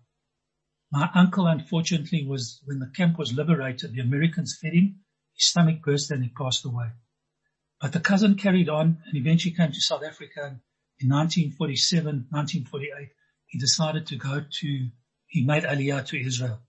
My 0.92 1.10
uncle, 1.16 1.48
unfortunately, 1.48 2.26
was 2.28 2.62
when 2.66 2.80
the 2.80 2.92
camp 2.96 3.18
was 3.18 3.34
liberated, 3.34 3.94
the 3.94 4.02
Americans 4.02 4.58
fed 4.62 4.74
him. 4.74 5.00
His 5.36 5.48
stomach 5.48 5.82
burst 5.84 6.12
and 6.12 6.24
he 6.24 6.30
passed 6.30 6.66
away. 6.66 6.92
But 7.82 7.92
the 7.92 8.00
cousin 8.00 8.36
carried 8.36 8.70
on 8.70 8.98
and 9.06 9.16
eventually 9.18 9.54
came 9.54 9.72
to 9.72 9.82
South 9.82 10.04
Africa. 10.04 10.60
In 11.00 11.10
1947, 11.10 12.28
1948, 12.30 13.10
he 13.48 13.60
decided 13.60 14.08
to 14.08 14.16
go 14.16 14.42
to, 14.50 14.90
he 15.28 15.46
made 15.46 15.64
Aliyah 15.64 16.06
to 16.08 16.20
Israel. 16.20 16.62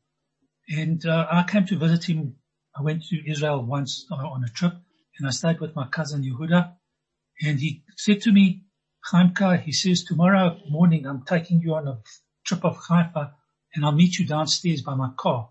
And 0.68 1.04
uh, 1.06 1.26
I 1.30 1.44
came 1.44 1.64
to 1.66 1.78
visit 1.78 2.04
him. 2.04 2.36
I 2.76 2.82
went 2.82 3.04
to 3.04 3.30
Israel 3.30 3.62
once 3.64 4.04
uh, 4.10 4.16
on 4.16 4.44
a 4.44 4.48
trip 4.48 4.74
and 5.18 5.26
I 5.26 5.30
stayed 5.30 5.60
with 5.60 5.76
my 5.76 5.86
cousin 5.86 6.24
Yehuda. 6.24 6.74
And 7.42 7.60
he 7.60 7.84
said 7.96 8.20
to 8.22 8.32
me, 8.32 8.64
Chaimka, 9.10 9.60
he 9.62 9.72
says, 9.72 10.02
tomorrow 10.02 10.58
morning 10.68 11.06
I'm 11.06 11.22
taking 11.22 11.60
you 11.60 11.74
on 11.74 11.86
a 11.86 12.00
trip 12.44 12.64
of 12.64 12.76
Haifa 12.76 13.32
and 13.74 13.84
I'll 13.84 13.92
meet 13.92 14.18
you 14.18 14.26
downstairs 14.26 14.82
by 14.82 14.96
my 14.96 15.10
car. 15.16 15.50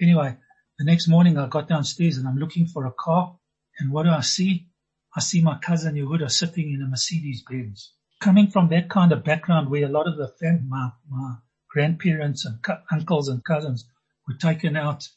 Anyway, 0.00 0.36
the 0.78 0.84
next 0.84 1.08
morning 1.08 1.38
I 1.38 1.46
got 1.46 1.68
downstairs 1.68 2.18
and 2.18 2.28
I'm 2.28 2.36
looking 2.36 2.66
for 2.66 2.84
a 2.84 2.92
car 2.92 3.38
and 3.78 3.90
what 3.90 4.02
do 4.02 4.10
I 4.10 4.20
see? 4.20 4.69
I 5.16 5.20
see 5.20 5.42
my 5.42 5.58
cousin 5.58 5.96
Yehuda 5.96 6.30
sitting 6.30 6.72
in 6.72 6.82
a 6.82 6.86
Mercedes 6.86 7.42
Benz. 7.42 7.92
Coming 8.20 8.48
from 8.48 8.68
that 8.68 8.88
kind 8.88 9.10
of 9.10 9.24
background 9.24 9.68
where 9.68 9.84
a 9.84 9.88
lot 9.88 10.06
of 10.06 10.16
the 10.16 10.28
fam- 10.28 10.68
my, 10.68 10.90
my 11.08 11.36
grandparents 11.68 12.44
and 12.44 12.58
uncles 12.92 13.28
and 13.28 13.44
cousins 13.44 13.86
were 14.28 14.34
taken 14.34 14.76
out 14.76 15.08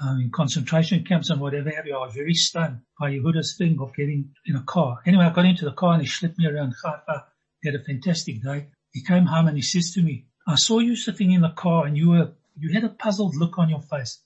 um, 0.00 0.20
in 0.20 0.30
concentration 0.30 1.04
camps 1.04 1.28
and 1.28 1.40
whatever 1.40 1.70
have 1.70 1.86
you, 1.86 1.94
I 1.94 2.06
was 2.06 2.14
very 2.14 2.32
stunned 2.34 2.80
by 2.98 3.10
Yehuda's 3.10 3.56
thing 3.58 3.78
of 3.80 3.94
getting 3.94 4.30
in 4.46 4.56
a 4.56 4.62
car. 4.62 5.00
Anyway, 5.04 5.24
I 5.24 5.30
got 5.30 5.44
into 5.44 5.66
the 5.66 5.72
car 5.72 5.92
and 5.94 6.02
he 6.02 6.08
slipped 6.08 6.38
me 6.38 6.46
around 6.46 6.74
Haifa. 6.82 7.26
He 7.60 7.68
had 7.68 7.78
a 7.78 7.84
fantastic 7.84 8.42
day. 8.42 8.68
He 8.92 9.04
came 9.04 9.26
home 9.26 9.48
and 9.48 9.56
he 9.56 9.62
says 9.62 9.92
to 9.94 10.02
me, 10.02 10.26
I 10.46 10.54
saw 10.54 10.78
you 10.78 10.96
sitting 10.96 11.30
in 11.30 11.42
the 11.42 11.50
car 11.50 11.84
and 11.84 11.96
you 11.96 12.10
were, 12.10 12.32
you 12.56 12.72
had 12.72 12.84
a 12.84 12.88
puzzled 12.88 13.36
look 13.36 13.58
on 13.58 13.68
your 13.68 13.82
face. 13.82 14.18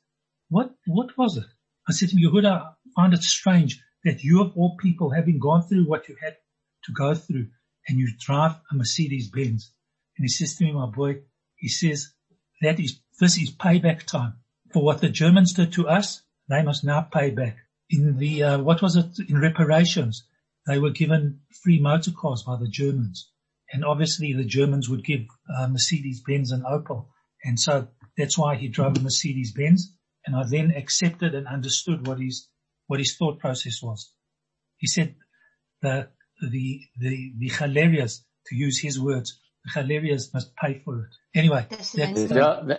What, 0.50 0.72
what 0.86 1.18
was 1.18 1.36
it? 1.36 1.46
I 1.88 1.92
said 1.92 2.10
to 2.10 2.16
him, 2.16 2.30
Yehuda, 2.30 2.62
I 2.62 2.72
find 2.94 3.12
it 3.12 3.22
strange 3.22 3.82
that 4.06 4.22
you 4.22 4.40
of 4.40 4.56
all 4.56 4.76
people 4.76 5.10
having 5.10 5.40
gone 5.40 5.62
through 5.62 5.84
what 5.84 6.08
you 6.08 6.16
had 6.22 6.36
to 6.84 6.92
go 6.92 7.12
through 7.12 7.48
and 7.88 7.98
you 7.98 8.08
drive 8.20 8.52
a 8.70 8.74
Mercedes 8.76 9.28
Benz. 9.28 9.72
And 10.16 10.24
he 10.24 10.28
says 10.28 10.54
to 10.56 10.64
me, 10.64 10.72
my 10.72 10.86
boy, 10.86 11.18
he 11.56 11.68
says, 11.68 12.12
that 12.62 12.78
is, 12.78 13.00
this 13.20 13.36
is 13.36 13.50
payback 13.50 14.04
time 14.04 14.34
for 14.72 14.84
what 14.84 15.00
the 15.00 15.08
Germans 15.08 15.54
did 15.54 15.72
to 15.72 15.88
us. 15.88 16.22
They 16.48 16.62
must 16.62 16.84
now 16.84 17.00
pay 17.00 17.30
back. 17.30 17.56
In 17.90 18.16
the, 18.16 18.42
uh, 18.44 18.58
what 18.60 18.80
was 18.80 18.94
it? 18.94 19.18
In 19.28 19.40
reparations, 19.40 20.24
they 20.68 20.78
were 20.78 20.90
given 20.90 21.40
free 21.62 21.80
motor 21.80 22.12
cars 22.12 22.44
by 22.44 22.56
the 22.56 22.68
Germans. 22.68 23.28
And 23.72 23.84
obviously 23.84 24.32
the 24.32 24.44
Germans 24.44 24.88
would 24.88 25.04
give 25.04 25.22
uh, 25.58 25.66
Mercedes 25.66 26.20
Benz 26.20 26.52
and 26.52 26.62
Opel. 26.64 27.06
And 27.44 27.58
so 27.58 27.88
that's 28.16 28.38
why 28.38 28.54
he 28.54 28.68
drove 28.68 28.96
a 28.96 29.00
Mercedes 29.00 29.52
Benz. 29.52 29.92
And 30.24 30.36
I 30.36 30.44
then 30.48 30.70
accepted 30.70 31.34
and 31.34 31.48
understood 31.48 32.06
what 32.06 32.20
his, 32.20 32.48
what 32.86 33.00
his 33.00 33.16
thought 33.16 33.38
process 33.38 33.82
was. 33.82 34.12
He 34.78 34.86
said 34.86 35.14
the, 35.82 36.08
the, 36.40 36.80
the, 36.98 37.32
the 37.38 37.48
hilarious, 37.48 38.24
to 38.46 38.56
use 38.56 38.80
his 38.80 39.00
words, 39.00 39.38
the 39.64 39.80
hilarious 39.80 40.32
must 40.32 40.54
pay 40.56 40.80
for 40.84 41.00
it. 41.00 41.38
Anyway, 41.38 41.66
That's 41.68 41.92
that's, 41.92 42.22
the 42.24 42.28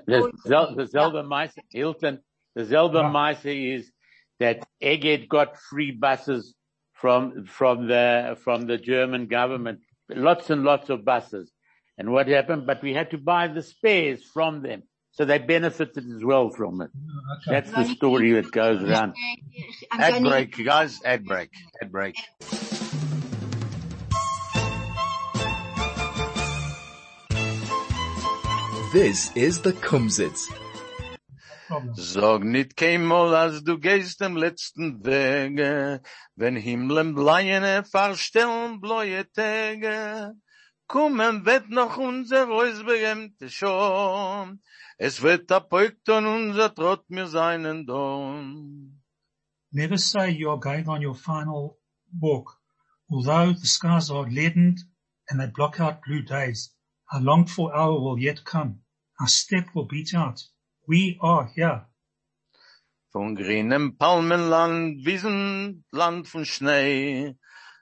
The, 0.07 0.31
the, 0.45 0.73
the, 0.75 0.87
Zelda 0.87 1.23
Meise, 1.23 1.57
Hilton, 1.69 2.19
the 2.55 2.65
Zelda 2.65 3.03
Meise 3.03 3.45
is 3.45 3.91
that 4.39 4.67
Egged 4.81 5.27
got 5.27 5.57
free 5.57 5.91
buses 5.91 6.53
from, 6.93 7.45
from 7.45 7.87
the, 7.87 8.37
from 8.43 8.67
the 8.67 8.77
German 8.77 9.27
government. 9.27 9.79
Lots 10.09 10.49
and 10.49 10.63
lots 10.63 10.89
of 10.89 11.03
buses. 11.03 11.51
And 11.97 12.11
what 12.11 12.27
happened? 12.27 12.65
But 12.67 12.81
we 12.83 12.93
had 12.93 13.11
to 13.11 13.17
buy 13.17 13.47
the 13.47 13.63
spares 13.63 14.23
from 14.23 14.61
them. 14.61 14.83
So 15.17 15.25
they 15.25 15.39
benefited 15.39 16.05
as 16.15 16.23
well 16.23 16.51
from 16.51 16.79
it. 16.81 16.91
Oh, 16.95 17.35
okay. 17.37 17.51
That's 17.51 17.71
the 17.71 17.85
story 17.95 18.33
that 18.33 18.51
goes 18.51 18.83
around. 18.83 19.15
I'm 19.91 19.99
Ad 19.99 20.13
gonna- 20.13 20.29
break, 20.29 20.63
guys. 20.63 20.99
Ad 21.03 21.25
break. 21.25 21.49
Ad 21.81 21.91
break. 21.91 22.15
This 28.93 29.31
is 29.35 29.61
the 29.61 29.73
Kumzits. 29.73 30.43
problem. 31.67 31.95
Sag 31.95 32.43
nit 32.45 32.75
keinmal, 32.77 33.35
als 33.35 33.63
du 33.63 33.77
gehst 33.77 34.21
dem 34.21 34.37
letzten 34.37 35.03
Wege, 35.05 36.01
wenn 36.35 36.55
Himmeln 36.55 37.13
bleiene 37.13 37.83
verstellen 37.83 38.79
bläue 38.79 39.25
Tage. 39.33 40.33
Kommen 40.87 41.45
wird 41.45 41.69
noch 41.69 41.97
unser 41.97 42.47
Ausbegemte 42.49 43.49
schon, 43.49 44.61
es 44.97 45.21
wird 45.21 45.51
an 45.51 46.25
unser 46.25 46.73
Trott 46.73 47.09
mir 47.09 47.27
seinen. 47.27 47.85
Never 49.71 49.97
say 49.97 50.31
you 50.31 50.49
are 50.49 50.59
going 50.59 50.87
on 50.87 51.01
your 51.01 51.15
final 51.15 51.77
walk. 52.19 52.57
Although 53.09 53.53
the 53.53 53.67
skies 53.67 54.09
are 54.09 54.29
leadened 54.29 54.79
and 55.29 55.39
they 55.39 55.47
block 55.47 55.79
out 55.79 56.01
blue 56.01 56.21
days, 56.21 56.73
our 57.11 57.21
longed 57.21 57.49
for 57.49 57.75
hour 57.75 57.99
will 57.99 58.19
yet 58.19 58.43
come. 58.43 58.81
Our 59.19 59.27
step 59.27 59.67
will 59.75 59.85
beat 59.85 60.13
out. 60.13 60.41
We 60.87 61.17
are 61.21 61.45
here. 61.55 61.85
Von 63.11 63.35
grünem 63.35 63.97
Palmenland, 63.97 65.05
Wiesenland 65.05 66.27
von 66.27 66.45
Schnee, 66.45 67.35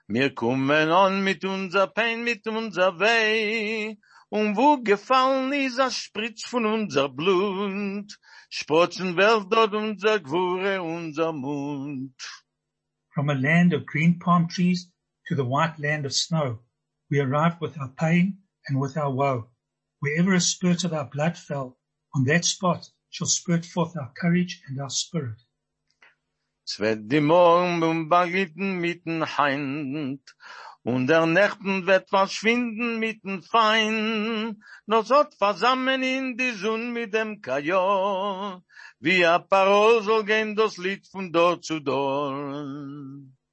wir 0.06 0.34
kommen 0.34 0.90
an 0.90 1.24
mit 1.24 1.44
unser 1.44 1.88
Pein, 1.88 2.22
mit 2.22 2.46
unser 2.46 2.98
Weh, 3.00 3.96
und 4.28 4.56
wo 4.56 4.78
gefallen 4.78 5.52
ist 5.52 5.78
a 5.78 5.90
Spritz 5.90 6.44
von 6.44 6.66
unser 6.66 7.08
Blut, 7.08 8.18
sprotzen 8.50 9.16
Welt 9.16 9.46
dort 9.50 9.74
unser 9.74 10.20
Gwure, 10.20 10.82
unser 10.82 11.32
Mund. 11.32 12.14
From 13.14 13.30
a 13.30 13.34
land 13.34 13.72
of 13.72 13.86
green 13.86 14.18
palm 14.18 14.48
trees 14.48 14.90
to 15.28 15.34
the 15.34 15.44
white 15.44 15.78
land 15.78 16.04
of 16.06 16.12
snow, 16.12 16.58
we 17.08 17.20
arrived 17.20 17.60
with 17.60 17.78
our 17.78 17.92
pain 17.96 18.42
and 18.66 18.80
with 18.80 18.96
our 18.96 19.12
woe. 19.12 19.48
Wherever 20.00 20.34
a 20.34 20.40
spurt 20.40 20.84
of 20.84 20.92
our 20.92 21.08
blood 21.08 21.38
fell, 21.38 21.78
on 22.14 22.24
that 22.24 22.44
spot 22.44 22.90
shall 23.10 23.26
spurt 23.26 23.64
forth 23.64 23.96
our 23.96 24.12
courage 24.20 24.60
and 24.68 24.80
our 24.80 24.90
spirit. 24.90 25.38
Es 26.68 26.80
wird 26.80 27.12
die 27.12 27.20
Morgen 27.20 27.78
bombardierten 27.78 28.80
mit 28.80 29.06
den 29.06 29.24
Heind, 29.38 30.20
und 30.86 31.08
der 31.08 31.26
Nächten 31.26 31.84
wird 31.88 32.08
verschwinden 32.08 33.00
mit 33.00 33.24
den 33.24 33.42
Feind, 33.42 34.56
nur 34.86 35.04
so 35.04 35.24
versammeln 35.36 36.04
in 36.04 36.36
die 36.36 36.52
Sonne 36.52 36.92
mit 36.92 37.12
dem 37.12 37.40
Kajor, 37.40 38.62
wie 39.00 39.24
a 39.24 39.40
Parol 39.40 40.04
soll 40.04 40.24
gehen 40.24 40.54
das 40.54 40.76
Lied 40.76 41.04
von 41.08 41.32
dort 41.32 41.64
zu 41.64 41.80
dort. 41.80 42.68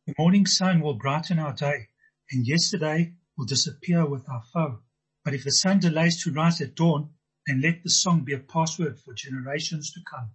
The 0.05 0.13
morning 0.15 0.45
sun 0.45 0.83
will 0.83 0.95
brighten 0.95 1.39
our 1.39 1.55
day, 1.55 1.87
and 2.31 2.45
yesterday 2.45 3.15
will 3.35 3.47
disappear 3.47 4.05
with 4.07 4.29
our 4.29 4.43
foe. 4.53 4.83
But 5.23 5.33
if 5.33 5.43
the 5.43 5.51
sun 5.51 5.79
delays 5.79 6.23
to 6.23 6.31
rise 6.31 6.61
at 6.61 6.75
dawn, 6.75 7.15
then 7.47 7.61
let 7.61 7.81
the 7.81 7.89
song 7.89 8.23
be 8.23 8.33
a 8.33 8.39
password 8.39 8.99
for 8.99 9.15
generations 9.15 9.91
to 9.93 10.01
come. 10.07 10.29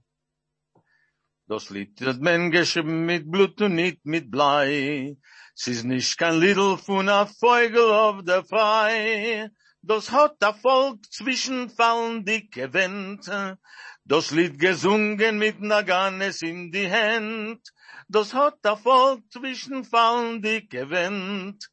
Das 1.48 1.70
Lied 1.70 1.98
hat 2.02 2.20
man 2.20 2.50
geschrieben 2.50 3.06
mit 3.06 3.30
Blut 3.30 3.62
und 3.62 3.74
nicht 3.74 4.04
mit 4.04 4.30
Blei. 4.30 5.16
Es 5.56 5.66
ist 5.66 5.84
nicht 5.84 6.18
kein 6.18 6.38
Liedl 6.40 6.76
von 6.76 7.08
a 7.08 7.24
Vogel 7.24 7.90
auf 7.90 8.22
der 8.22 8.44
Frei. 8.44 9.48
Das 9.80 10.12
hat 10.12 10.42
der 10.42 10.52
Volk 10.52 11.10
zwischen 11.10 11.70
fallen 11.70 12.26
dicke 12.26 12.74
Wände. 12.74 13.58
Das 14.04 14.30
Lied 14.30 14.58
gesungen 14.58 15.38
mit 15.38 15.58
Naganes 15.62 16.42
in 16.42 16.70
die 16.70 16.90
Hand. 16.90 17.62
Das 18.08 18.34
hat 18.34 18.62
der 18.62 18.76
Volk 18.76 19.22
zwischen 19.32 19.84
fallen 19.84 20.42
dicke 20.42 20.90
Wände. 20.90 21.64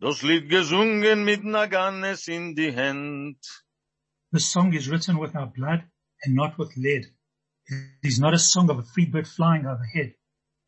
Das 0.00 0.22
Lied 0.22 0.48
gesungen 0.48 1.22
mit 1.24 1.44
Naganes 1.44 2.26
in 2.26 2.56
die 2.56 2.74
Hand. 2.74 3.38
This 4.32 4.50
song 4.50 4.72
is 4.72 4.90
written 4.90 5.20
with 5.20 5.36
our 5.36 5.46
blood 5.46 5.82
and 6.24 6.34
not 6.34 6.58
with 6.58 6.74
lead. 6.74 7.14
It 7.70 8.08
is 8.08 8.18
not 8.18 8.34
a 8.34 8.38
song 8.38 8.68
of 8.68 8.78
a 8.80 8.82
free 8.82 9.06
bird 9.06 9.28
flying 9.28 9.64
overhead. 9.64 10.14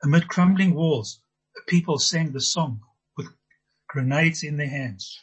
Amid 0.05 0.29
crumbling 0.29 0.73
walls, 0.73 1.21
the 1.55 1.63
people 1.67 1.99
sang 1.99 2.31
the 2.31 2.41
song 2.41 2.81
with 3.17 3.27
grenades 3.89 4.45
in 4.45 4.57
their 4.57 4.71
hands. 4.71 5.19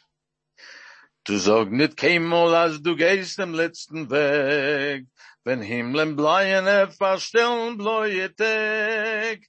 Du 1.24 1.38
sag 1.38 1.72
nit 1.72 1.96
keinmal, 1.96 2.54
als 2.54 2.80
du 2.80 2.96
gehst 2.96 3.38
dem 3.38 3.54
letzten 3.54 4.10
Weg, 4.10 5.06
wenn 5.44 5.62
Himmeln 5.62 6.16
bleien 6.16 6.66
er 6.66 6.88
verstellen 6.88 7.78
bläue 7.78 8.28
Tag. 8.34 9.40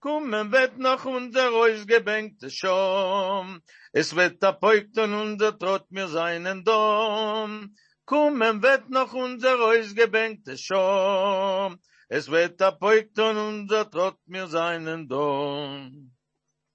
Kommen 0.00 0.52
wird 0.52 0.78
noch 0.78 1.04
unser 1.04 1.50
ausgebänkte 1.50 2.50
Schom, 2.50 3.60
es 3.92 4.14
wird 4.14 4.42
abbeugt 4.44 4.96
und 4.96 5.12
unser 5.12 5.58
Trott 5.58 5.90
mir 5.90 6.06
seinen 6.06 6.62
Dom. 6.64 7.74
Kommen 8.10 8.60
wird 8.60 8.90
noch 8.90 9.12
unser 9.12 9.60
ausgebänkte 9.60 10.58
Schom, 10.58 11.78
es 12.08 12.28
wird 12.28 12.60
abbeugt 12.60 13.16
und 13.20 13.36
unser 13.36 13.88
Trott 13.88 14.18
mir 14.26 14.48
seinen 14.48 15.06
Dom. 15.06 16.10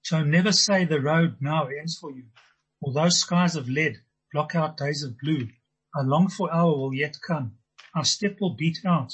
So 0.02 0.24
never 0.24 0.50
say 0.54 0.86
the 0.86 0.98
road 0.98 1.36
now 1.40 1.66
ends 1.66 1.98
for 1.98 2.10
you. 2.10 2.24
Although 2.80 3.10
skies 3.10 3.54
of 3.54 3.68
lead 3.68 4.02
block 4.32 4.54
out 4.54 4.78
days 4.78 5.02
of 5.04 5.18
blue, 5.18 5.50
a 5.94 6.02
longed 6.02 6.32
for 6.32 6.50
hour 6.50 6.74
will 6.74 6.94
yet 6.94 7.18
come. 7.20 7.58
Our 7.94 8.06
step 8.06 8.40
will 8.40 8.56
beat 8.56 8.78
out. 8.86 9.12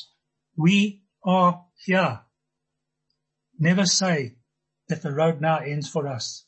We 0.56 1.02
are 1.24 1.64
here. 1.85 2.20
Never 3.58 3.85
say 3.85 4.37
that 4.88 5.02
the 5.02 5.11
road 5.11 5.40
now 5.40 5.58
ends 5.58 5.88
for 5.88 6.06
us. 6.06 6.44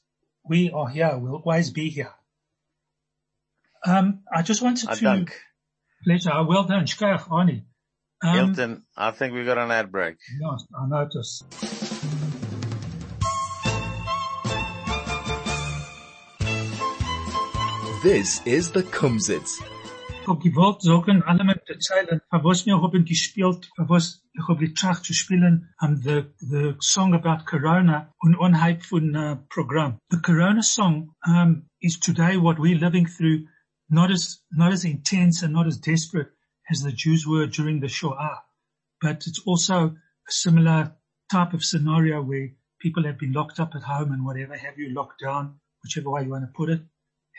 We 0.49 0.71
are 0.71 0.89
here. 0.89 1.19
We'll 1.19 1.43
always 1.45 1.71
be 1.71 1.89
here. 1.91 2.15
Um, 3.85 4.21
I 4.33 4.43
just 4.43 4.63
wanted 4.63 4.89
I 4.89 4.95
to 4.95 5.01
dank. 5.01 5.41
Pleasure. 6.05 6.45
Well 6.45 6.65
done, 6.65 6.85
Shkoyach, 6.85 7.29
Arnie. 7.29 7.63
Um, 8.23 8.35
Hilton, 8.35 8.83
I 8.95 9.11
think 9.11 9.33
we 9.33 9.45
got 9.45 9.57
an 9.57 9.71
ad 9.71 9.91
break. 9.91 10.17
yes, 10.39 10.67
I 10.79 10.87
noticed. 10.87 11.45
This 18.03 18.43
is 18.45 18.71
the 18.73 18.83
Kumzits. 18.83 19.63
Ich 20.21 20.29
hab 20.29 20.41
gewollt 20.41 20.83
sagen, 20.83 21.23
alle 21.23 21.45
mit 21.45 21.69
der 21.69 21.79
Zeilen, 21.81 22.21
für 22.31 22.45
was 22.45 22.67
wir 22.67 22.81
haben 22.83 23.05
gespielt, 23.07 23.71
für 23.77 23.89
was 23.89 24.23
ich 24.35 24.47
hab 24.47 24.59
getracht 24.59 25.05
zu 25.05 25.15
spielen, 25.15 25.71
um, 25.81 25.97
the, 25.97 26.25
the 26.39 26.75
song 26.81 27.15
about 27.15 27.47
Corona 27.47 28.13
und 28.19 28.37
unhalb 28.37 28.85
von 28.85 29.17
uh, 29.17 29.37
Programm. 29.49 29.99
The 30.11 30.19
Corona 30.21 30.63
song 30.63 31.15
um, 31.27 31.71
is 31.81 31.99
today 31.99 32.37
what 32.37 32.59
we're 32.59 32.79
living 32.79 33.07
through, 33.07 33.47
not 33.91 34.11
as, 34.11 34.41
not 34.51 34.73
as 34.73 34.85
intense 34.85 35.43
and 35.43 35.53
not 35.53 35.67
as 35.67 35.77
desperate 35.77 36.29
as 36.71 36.83
the 36.83 36.93
Jews 36.93 37.27
were 37.27 37.47
during 37.47 37.81
the 37.81 37.89
Shoah, 37.89 38.43
but 39.01 39.27
it's 39.27 39.43
also 39.47 39.95
a 40.29 40.33
similar 40.33 40.93
type 41.31 41.53
of 41.53 41.65
scenario 41.65 42.23
where 42.23 42.51
people 42.81 43.05
have 43.05 43.19
been 43.19 43.33
locked 43.33 43.61
up 43.61 43.75
at 43.75 43.83
home 43.83 44.13
and 44.13 44.25
whatever 44.25 44.57
have 44.57 44.79
you, 44.79 44.95
locked 44.95 45.21
down, 45.23 45.61
whichever 45.83 46.11
way 46.11 46.23
you 46.23 46.31
want 46.31 46.45
to 46.45 46.53
put 46.57 46.71
it. 46.71 46.81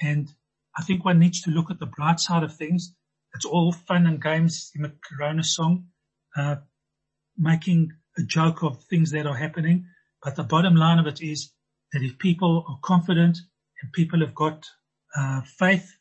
And 0.01 0.27
I 0.77 0.83
think 0.83 1.05
one 1.05 1.19
needs 1.19 1.41
to 1.43 1.51
look 1.51 1.71
at 1.71 1.79
the 1.79 1.85
bright 1.85 2.19
side 2.19 2.43
of 2.43 2.55
things. 2.55 2.93
It's 3.33 3.45
all 3.45 3.71
fun 3.71 4.05
and 4.05 4.21
games 4.21 4.71
in 4.75 4.81
the 4.83 4.93
Corona 5.03 5.43
song, 5.43 5.87
uh, 6.35 6.57
making 7.37 7.91
a 8.17 8.23
joke 8.23 8.63
of 8.63 8.83
things 8.83 9.11
that 9.11 9.25
are 9.25 9.35
happening. 9.35 9.85
But 10.23 10.35
the 10.35 10.43
bottom 10.43 10.75
line 10.75 10.99
of 10.99 11.07
it 11.07 11.21
is 11.21 11.51
that 11.93 12.01
if 12.01 12.17
people 12.17 12.65
are 12.67 12.79
confident 12.81 13.37
and 13.81 13.91
people 13.93 14.21
have 14.21 14.35
got 14.35 14.65
uh, 15.17 15.41
faith, 15.41 15.94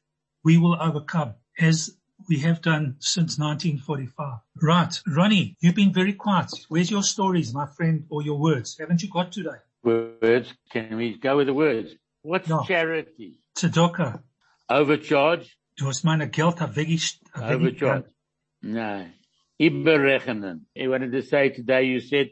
we 0.45 0.59
will 0.59 0.77
overcome 0.81 1.35
as 1.59 1.97
we 2.29 2.39
have 2.41 2.63
done 2.63 2.97
since 3.01 3.39
1945. 3.39 4.39
Right. 4.63 5.01
Ronnie, 5.07 5.57
you've 5.61 5.75
been 5.75 5.93
very 5.93 6.13
quiet. 6.13 6.51
Where's 6.69 6.91
your 6.91 7.03
stories, 7.03 7.53
my 7.53 7.67
friend, 7.67 8.05
or 8.11 8.23
your 8.23 8.39
words? 8.39 8.77
Haven't 8.79 9.03
you 9.03 9.11
got 9.11 9.33
today? 9.33 9.59
Words. 9.83 10.53
Can 10.71 10.97
we 10.97 11.19
go 11.19 11.37
with 11.39 11.47
the 11.49 11.55
words? 11.55 11.91
What's 12.23 12.49
No. 12.49 12.63
charity? 12.67 13.41
Tzedakah. 13.57 14.23
Overcharge? 14.71 15.57
Du 15.77 15.87
hast 15.87 16.05
meine 16.05 16.29
Geld 16.31 16.57
weggesch- 16.59 17.19
Overcharge. 17.37 18.05
No. 18.63 19.07
Iberrechnen. 19.61 20.61
I 20.81 20.89
wanted 20.89 21.13
to 21.13 21.23
say 21.23 21.51
today 21.51 21.85
you 21.85 22.01
said, 22.01 22.31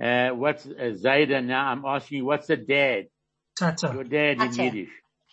uh, 0.00 0.30
what's 0.34 0.64
uh, 0.66 0.94
Zayda 0.94 1.44
now? 1.44 1.66
I'm 1.68 1.84
asking 1.84 2.18
you, 2.18 2.24
what's 2.24 2.48
a 2.50 2.56
dad? 2.56 3.06
Tata. 3.58 3.90
Your 3.94 4.04
Tata. 4.04 4.36
dad 4.36 4.42
in 4.42 4.52
Yiddish. 4.64 4.88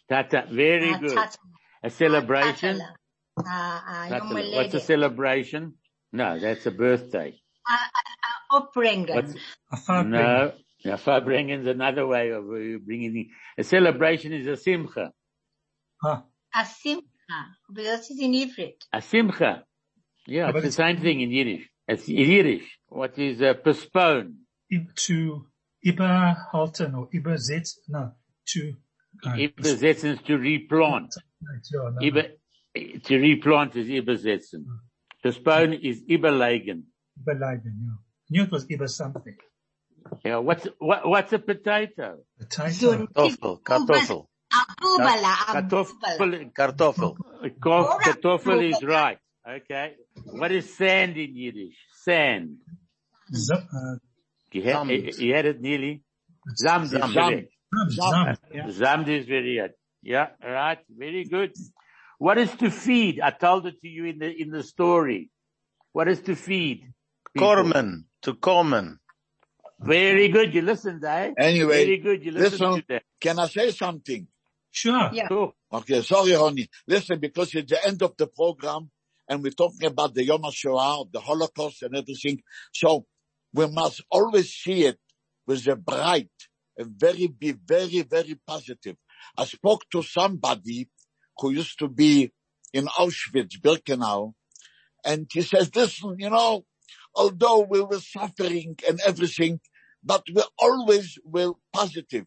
Tata. 0.09 0.47
Very 0.51 0.91
Uh, 0.93 0.97
good. 0.99 1.15
Tata- 1.15 1.37
A 1.83 1.89
celebration? 1.89 2.79
Tatala. 2.79 2.93
Uh, 3.39 4.13
uh, 4.13 4.17
Yom 4.17 4.53
What's 4.55 4.73
a 4.73 4.79
celebration? 4.79 5.75
No, 6.11 6.39
that's 6.39 6.65
a 6.65 6.71
birthday. 6.71 7.39
Uh, 7.69 7.73
uh, 8.51 8.59
uh, 8.59 8.59
A 9.71 9.77
far 9.77 10.03
no, 10.03 10.51
no, 10.83 10.93
Farbringen 10.95 11.61
is 11.61 11.67
another 11.67 12.07
way 12.07 12.29
of 12.31 12.43
uh, 12.45 12.79
bringing 12.85 13.13
the, 13.13 13.29
a 13.57 13.63
celebration 13.63 14.33
is 14.33 14.47
a 14.47 14.57
simcha. 14.57 15.11
Ah, 16.03 16.23
A 16.55 16.65
simcha. 16.65 17.05
But 17.69 17.83
that 17.83 17.99
is 17.99 18.19
in 18.19 18.33
Yiddish. 18.33 18.73
A 18.91 19.01
simcha. 19.01 19.63
Yeah, 20.25 20.51
but 20.51 20.63
it's 20.65 20.75
the 20.75 20.83
same 20.83 20.97
thing 20.99 21.21
in 21.21 21.31
Yiddish. 21.31 21.69
It's 21.87 22.07
in 22.07 22.15
Yiddish. 22.15 22.77
What 22.87 23.17
is 23.19 23.41
uh, 23.41 23.53
postpone? 23.53 24.35
ib- 24.71 24.95
to 24.95 25.45
überhalten 25.85 26.95
or 26.95 27.09
übersetzt, 27.13 27.87
no, 27.89 28.11
to, 28.47 28.59
no, 28.63 28.75
Übersetzen 29.38 30.12
is 30.13 30.22
to 30.24 30.36
replant. 30.36 31.13
ja, 31.72 31.93
Über, 32.02 32.24
to 33.04 33.15
replant 33.15 33.76
is 33.76 33.88
übersetzen. 33.88 34.65
Postpone 35.22 35.76
is 35.76 36.02
überlegen. 36.08 36.91
Überleiden, 37.19 37.80
yeah. 37.82 37.98
Knew 38.30 38.43
it 38.43 38.52
was 38.52 38.65
Iber 38.69 38.88
something. 38.88 39.36
Yeah, 40.24 40.38
what's, 40.38 40.67
what, 40.80 41.06
what's 41.06 41.34
a 41.34 41.39
potato? 41.39 42.24
Potato. 42.38 43.08
Kartoffel, 43.08 43.63
Kartoffel, 43.63 44.28
Kartoffel. 45.54 45.95
Kartoffel. 46.56 47.15
Kartoffel 47.60 48.69
is 48.69 48.82
right. 48.84 49.17
Okay. 49.48 49.95
What 50.26 50.52
is 50.52 50.74
sand 50.76 51.17
in 51.17 51.36
Yiddish? 51.36 51.78
Sand. 52.04 52.58
Z- 53.34 53.54
uh, 53.54 53.98
You 54.52 54.63
had, 54.63 54.88
you 55.19 55.36
had 55.36 55.45
it 55.45 55.62
nearly. 55.62 56.04
Zamd 56.63 56.89
is 57.88 57.95
Zam, 57.95 58.38
yeah. 58.53 58.63
Zamd 58.67 59.08
is 59.08 59.25
very 59.25 59.55
good. 59.55 59.73
Yeah, 60.01 60.27
right. 60.43 60.79
Very 60.89 61.25
good. 61.25 61.53
What 62.17 62.38
is 62.38 62.51
to 62.58 62.69
feed? 62.69 63.19
I 63.21 63.32
told 63.32 63.65
it 63.67 63.82
to 63.82 63.88
you 63.88 64.05
in 64.05 64.19
the, 64.19 64.29
in 64.41 64.49
the 64.49 64.63
story. 64.63 65.29
What 65.93 66.08
is 66.08 66.21
to 66.21 66.36
feed? 66.36 66.93
people? 67.34 67.47
Kormen, 67.47 68.03
to 68.23 68.34
Kormen. 68.34 68.97
Very 69.79 70.27
good. 70.29 70.53
You 70.53 70.62
listened, 70.62 71.03
eh? 71.03 71.32
Anyway, 71.38 71.38
Very 71.38 71.84
Anyway, 71.84 71.97
good. 71.97 72.25
You 72.25 72.32
listened 72.32 72.60
listen, 72.60 72.82
to 72.82 72.86
that. 72.89 73.03
can 73.21 73.39
I 73.39 73.47
say 73.47 73.71
something? 73.71 74.27
Sure. 74.71 75.10
Yeah. 75.13 75.27
Cool. 75.27 75.55
Okay, 75.71 76.01
sorry, 76.01 76.34
honey. 76.34 76.67
Listen, 76.88 77.19
because 77.19 77.53
it's 77.55 77.71
the 77.71 77.86
end 77.88 78.01
of 78.03 78.15
the 78.17 78.27
program 78.27 78.89
and 79.27 79.41
we're 79.41 79.51
talking 79.51 79.88
about 79.88 80.13
the 80.13 80.23
Yom 80.25 80.41
HaShoah, 80.41 81.12
the 81.12 81.21
Holocaust 81.21 81.84
and 81.84 81.95
everything. 81.95 82.41
So 82.73 83.05
we 83.53 83.67
must 83.67 84.03
always 84.12 84.51
see 84.53 84.86
it 84.86 84.97
with 85.47 85.65
a 85.67 85.75
bright 85.75 86.29
and 86.29 86.48
very, 86.85 87.27
be 87.27 87.51
very, 87.51 88.01
very 88.01 88.39
positive. 88.47 88.95
I 89.37 89.45
spoke 89.45 89.83
to 89.91 90.01
somebody 90.01 90.89
who 91.37 91.51
used 91.51 91.79
to 91.79 91.87
be 91.87 92.31
in 92.73 92.85
Auschwitz, 92.85 93.59
Birkenau, 93.61 94.33
and 95.03 95.27
he 95.31 95.41
says, 95.41 95.75
listen, 95.75 96.15
you 96.19 96.29
know, 96.29 96.65
although 97.15 97.61
we 97.61 97.81
were 97.81 97.99
suffering 97.99 98.75
and 98.87 98.99
everything, 99.05 99.59
but 100.03 100.23
we 100.33 100.43
always 100.57 101.17
were 101.23 101.53
positive. 101.73 102.25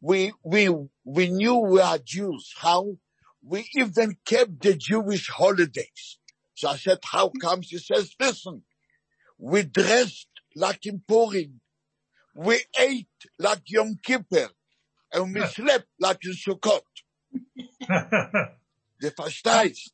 We, 0.00 0.32
we, 0.42 0.68
we 1.04 1.28
knew 1.30 1.56
we 1.56 1.80
are 1.80 1.98
Jews. 1.98 2.52
How? 2.56 2.96
We 3.42 3.68
even 3.74 4.16
kept 4.24 4.62
the 4.62 4.74
Jewish 4.74 5.28
holidays. 5.28 6.18
So 6.54 6.68
I 6.68 6.76
said, 6.76 6.98
how 7.04 7.30
comes? 7.40 7.68
He 7.68 7.78
says, 7.78 8.14
listen, 8.20 8.62
we 9.38 9.62
dressed 9.62 10.28
like 10.54 10.86
in 10.86 11.02
Purim. 11.06 11.60
We 12.34 12.60
ate 12.78 13.06
like 13.38 13.62
Yom 13.68 13.98
Kippur. 14.02 14.48
And 15.12 15.32
we 15.34 15.46
slept 15.46 15.86
like 16.00 16.18
in 16.24 16.32
Sukkot. 16.32 16.80
The 19.00 19.10
verstehst? 19.10 19.90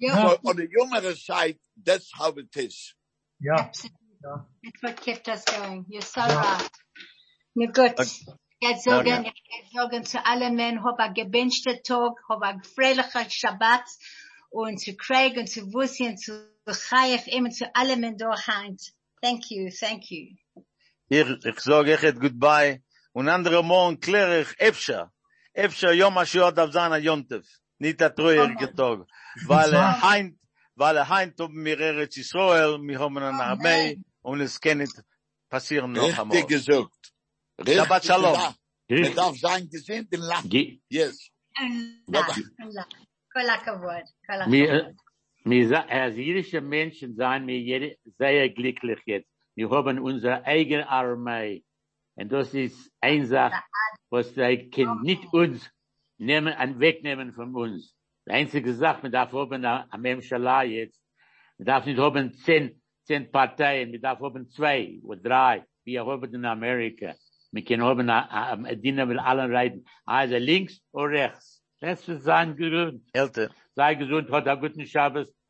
Yeah, 0.00 0.14
So 0.14 0.38
on 0.46 0.56
the 0.56 0.66
humorous 0.66 1.24
side, 1.24 1.58
that's 1.84 2.10
how 2.12 2.30
it 2.30 2.56
is. 2.56 2.94
yeah. 3.40 3.60
absolutely. 3.60 3.98
That's 4.62 4.82
what 4.82 5.00
kept 5.00 5.28
us 5.28 5.44
going. 5.44 5.84
You're 5.88 6.02
so 6.02 6.22
right. 6.22 6.70
Na 7.56 7.66
gut. 7.70 7.98
Jetzt 7.98 8.26
oh, 8.26 8.38
Ja, 8.60 8.76
sagen, 8.80 9.24
ja. 9.24 9.32
jetzt 9.50 9.72
sagen 9.74 10.04
zu 10.04 10.24
allen 10.24 10.54
Menschen, 10.56 10.82
hab 10.84 10.98
ein 10.98 11.12
gewünschter 11.14 11.82
Tag, 11.82 12.12
hab 12.28 12.42
ein 12.42 12.62
fröhlicher 12.62 13.28
Shabbat 13.28 13.84
und 14.50 14.80
zu 14.80 14.96
Craig 14.96 15.36
und 15.36 15.48
zu 15.48 15.72
Wussi 15.72 16.08
und 16.08 16.18
zu 16.18 16.48
Chayef, 16.66 17.26
immer 17.26 17.50
zu 17.50 17.66
allen 17.74 18.00
Menschen 18.00 18.18
daheim. 18.18 18.76
Thank 19.20 19.50
you, 19.50 19.70
thank 19.70 20.10
you. 20.10 20.36
Ich, 21.08 21.26
ich 21.44 21.60
sage 21.60 21.92
echt 21.98 22.18
goodbye. 22.20 22.82
Und 23.12 23.28
andere 23.28 23.62
morgen 23.62 24.00
kläre 24.00 24.42
ich, 24.42 24.48
Efsha. 24.58 25.10
Efsha, 25.52 25.90
Yom 25.92 26.14
HaShoah 26.18 26.52
darf 26.52 26.72
sein 26.72 26.92
a 26.92 26.96
Yontef. 26.98 27.46
Nicht 27.78 28.02
a 28.02 28.08
treueriger 28.08 28.74
Tag. 28.74 29.06
Weil 29.46 29.72
er 29.74 30.02
heint, 30.02 30.38
weil 30.74 30.96
er 30.96 31.08
heint 31.08 31.40
um 31.40 31.52
mir 31.52 31.78
Eretz 31.78 32.16
Israel, 32.16 32.78
wir 32.80 32.98
haben 32.98 33.16
eine 33.18 33.42
Armee, 33.42 34.00
und 34.22 34.40
es 34.40 34.60
kann 34.60 34.78
nicht 34.78 35.00
passieren 35.48 35.92
noch 35.92 36.18
einmal. 36.18 36.38
Richtig 36.38 36.48
gesagt. 36.66 37.12
Shabbat 37.66 38.04
Shalom. 38.04 38.38
Man 38.88 39.14
darf 39.14 39.36
sein 39.38 39.68
gesinnt 39.68 40.12
und 40.12 40.20
lachen. 40.22 40.82
Yes. 40.88 41.30
Kol 41.56 42.16
hakavod, 42.16 42.84
kol 43.32 43.48
hakavod. 43.48 44.50
Wir, 44.52 44.94
wir, 45.44 45.68
sa- 45.68 45.86
als 45.88 46.16
jüdische 46.16 46.60
Menschen 46.60 47.14
seien 47.16 47.48
jede, 47.48 47.96
sehr 48.18 48.48
glücklich 48.50 49.00
jetzt. 49.06 49.28
Wir 49.54 49.70
haben 49.70 49.98
unsere 49.98 50.44
eigene 50.44 50.88
Armee. 50.88 51.64
Und 52.16 52.32
das 52.32 52.54
ist 52.54 52.90
eine 53.00 53.26
Sache, 53.26 53.62
was 54.10 54.34
sie 54.34 54.70
können 54.70 55.02
nicht 55.02 55.32
uns 55.32 55.70
nehmen 56.18 56.54
und 56.56 56.80
wegnehmen 56.80 57.32
von 57.32 57.54
uns. 57.54 57.94
Die 58.26 58.32
einzige 58.32 58.72
Sache, 58.74 59.02
man 59.02 59.12
darf 59.12 59.32
haben 59.32 59.64
am 59.64 60.00
Memschalah 60.00 60.62
jetzt, 60.62 61.00
man 61.58 61.66
darf 61.66 61.86
nicht 61.86 61.98
haben 61.98 62.32
zehn, 62.34 62.80
zehn 63.04 63.30
Parteien, 63.30 63.90
man 63.90 64.00
darf 64.00 64.20
haben 64.20 64.48
zwei 64.48 65.00
oder 65.02 65.20
drei, 65.20 65.64
wie 65.84 65.92
wir 65.92 66.06
haben 66.06 66.34
in 66.34 66.44
Amerika. 66.44 67.14
Wir 67.52 67.64
können 67.64 67.82
haben 67.82 68.08
ein 68.10 68.66
ein 68.66 68.80
Diener 68.80 69.06
mit 69.06 69.18
allen 69.18 69.54
Reiten, 69.54 69.84
also 70.04 70.36
links 70.36 70.80
oder 70.92 71.10
rechts. 71.10 71.62
Das 71.80 72.08
ist 72.08 72.24
sein 72.24 72.56
Grund. 72.56 73.02
Elte. 73.12 73.50
Sei 73.74 73.94
gesund, 73.94 74.30
hat 74.30 74.48
einen 74.48 74.60
guten 74.60 74.86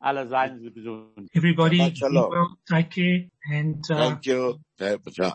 Shabbos, 0.05 0.29
alle 0.29 0.29
seien 0.29 0.59
Sie 0.59 0.71
gesund. 0.71 1.29
Everybody, 1.33 1.77
Shabbat 1.77 1.93
be 1.93 1.97
shalom. 1.99 2.31
well, 2.31 2.57
take 2.69 2.89
care, 2.91 3.29
and 3.51 3.83
uh, 3.91 3.95
Thank 3.97 4.25
you. 4.27 4.59
Ciao. 5.11 5.33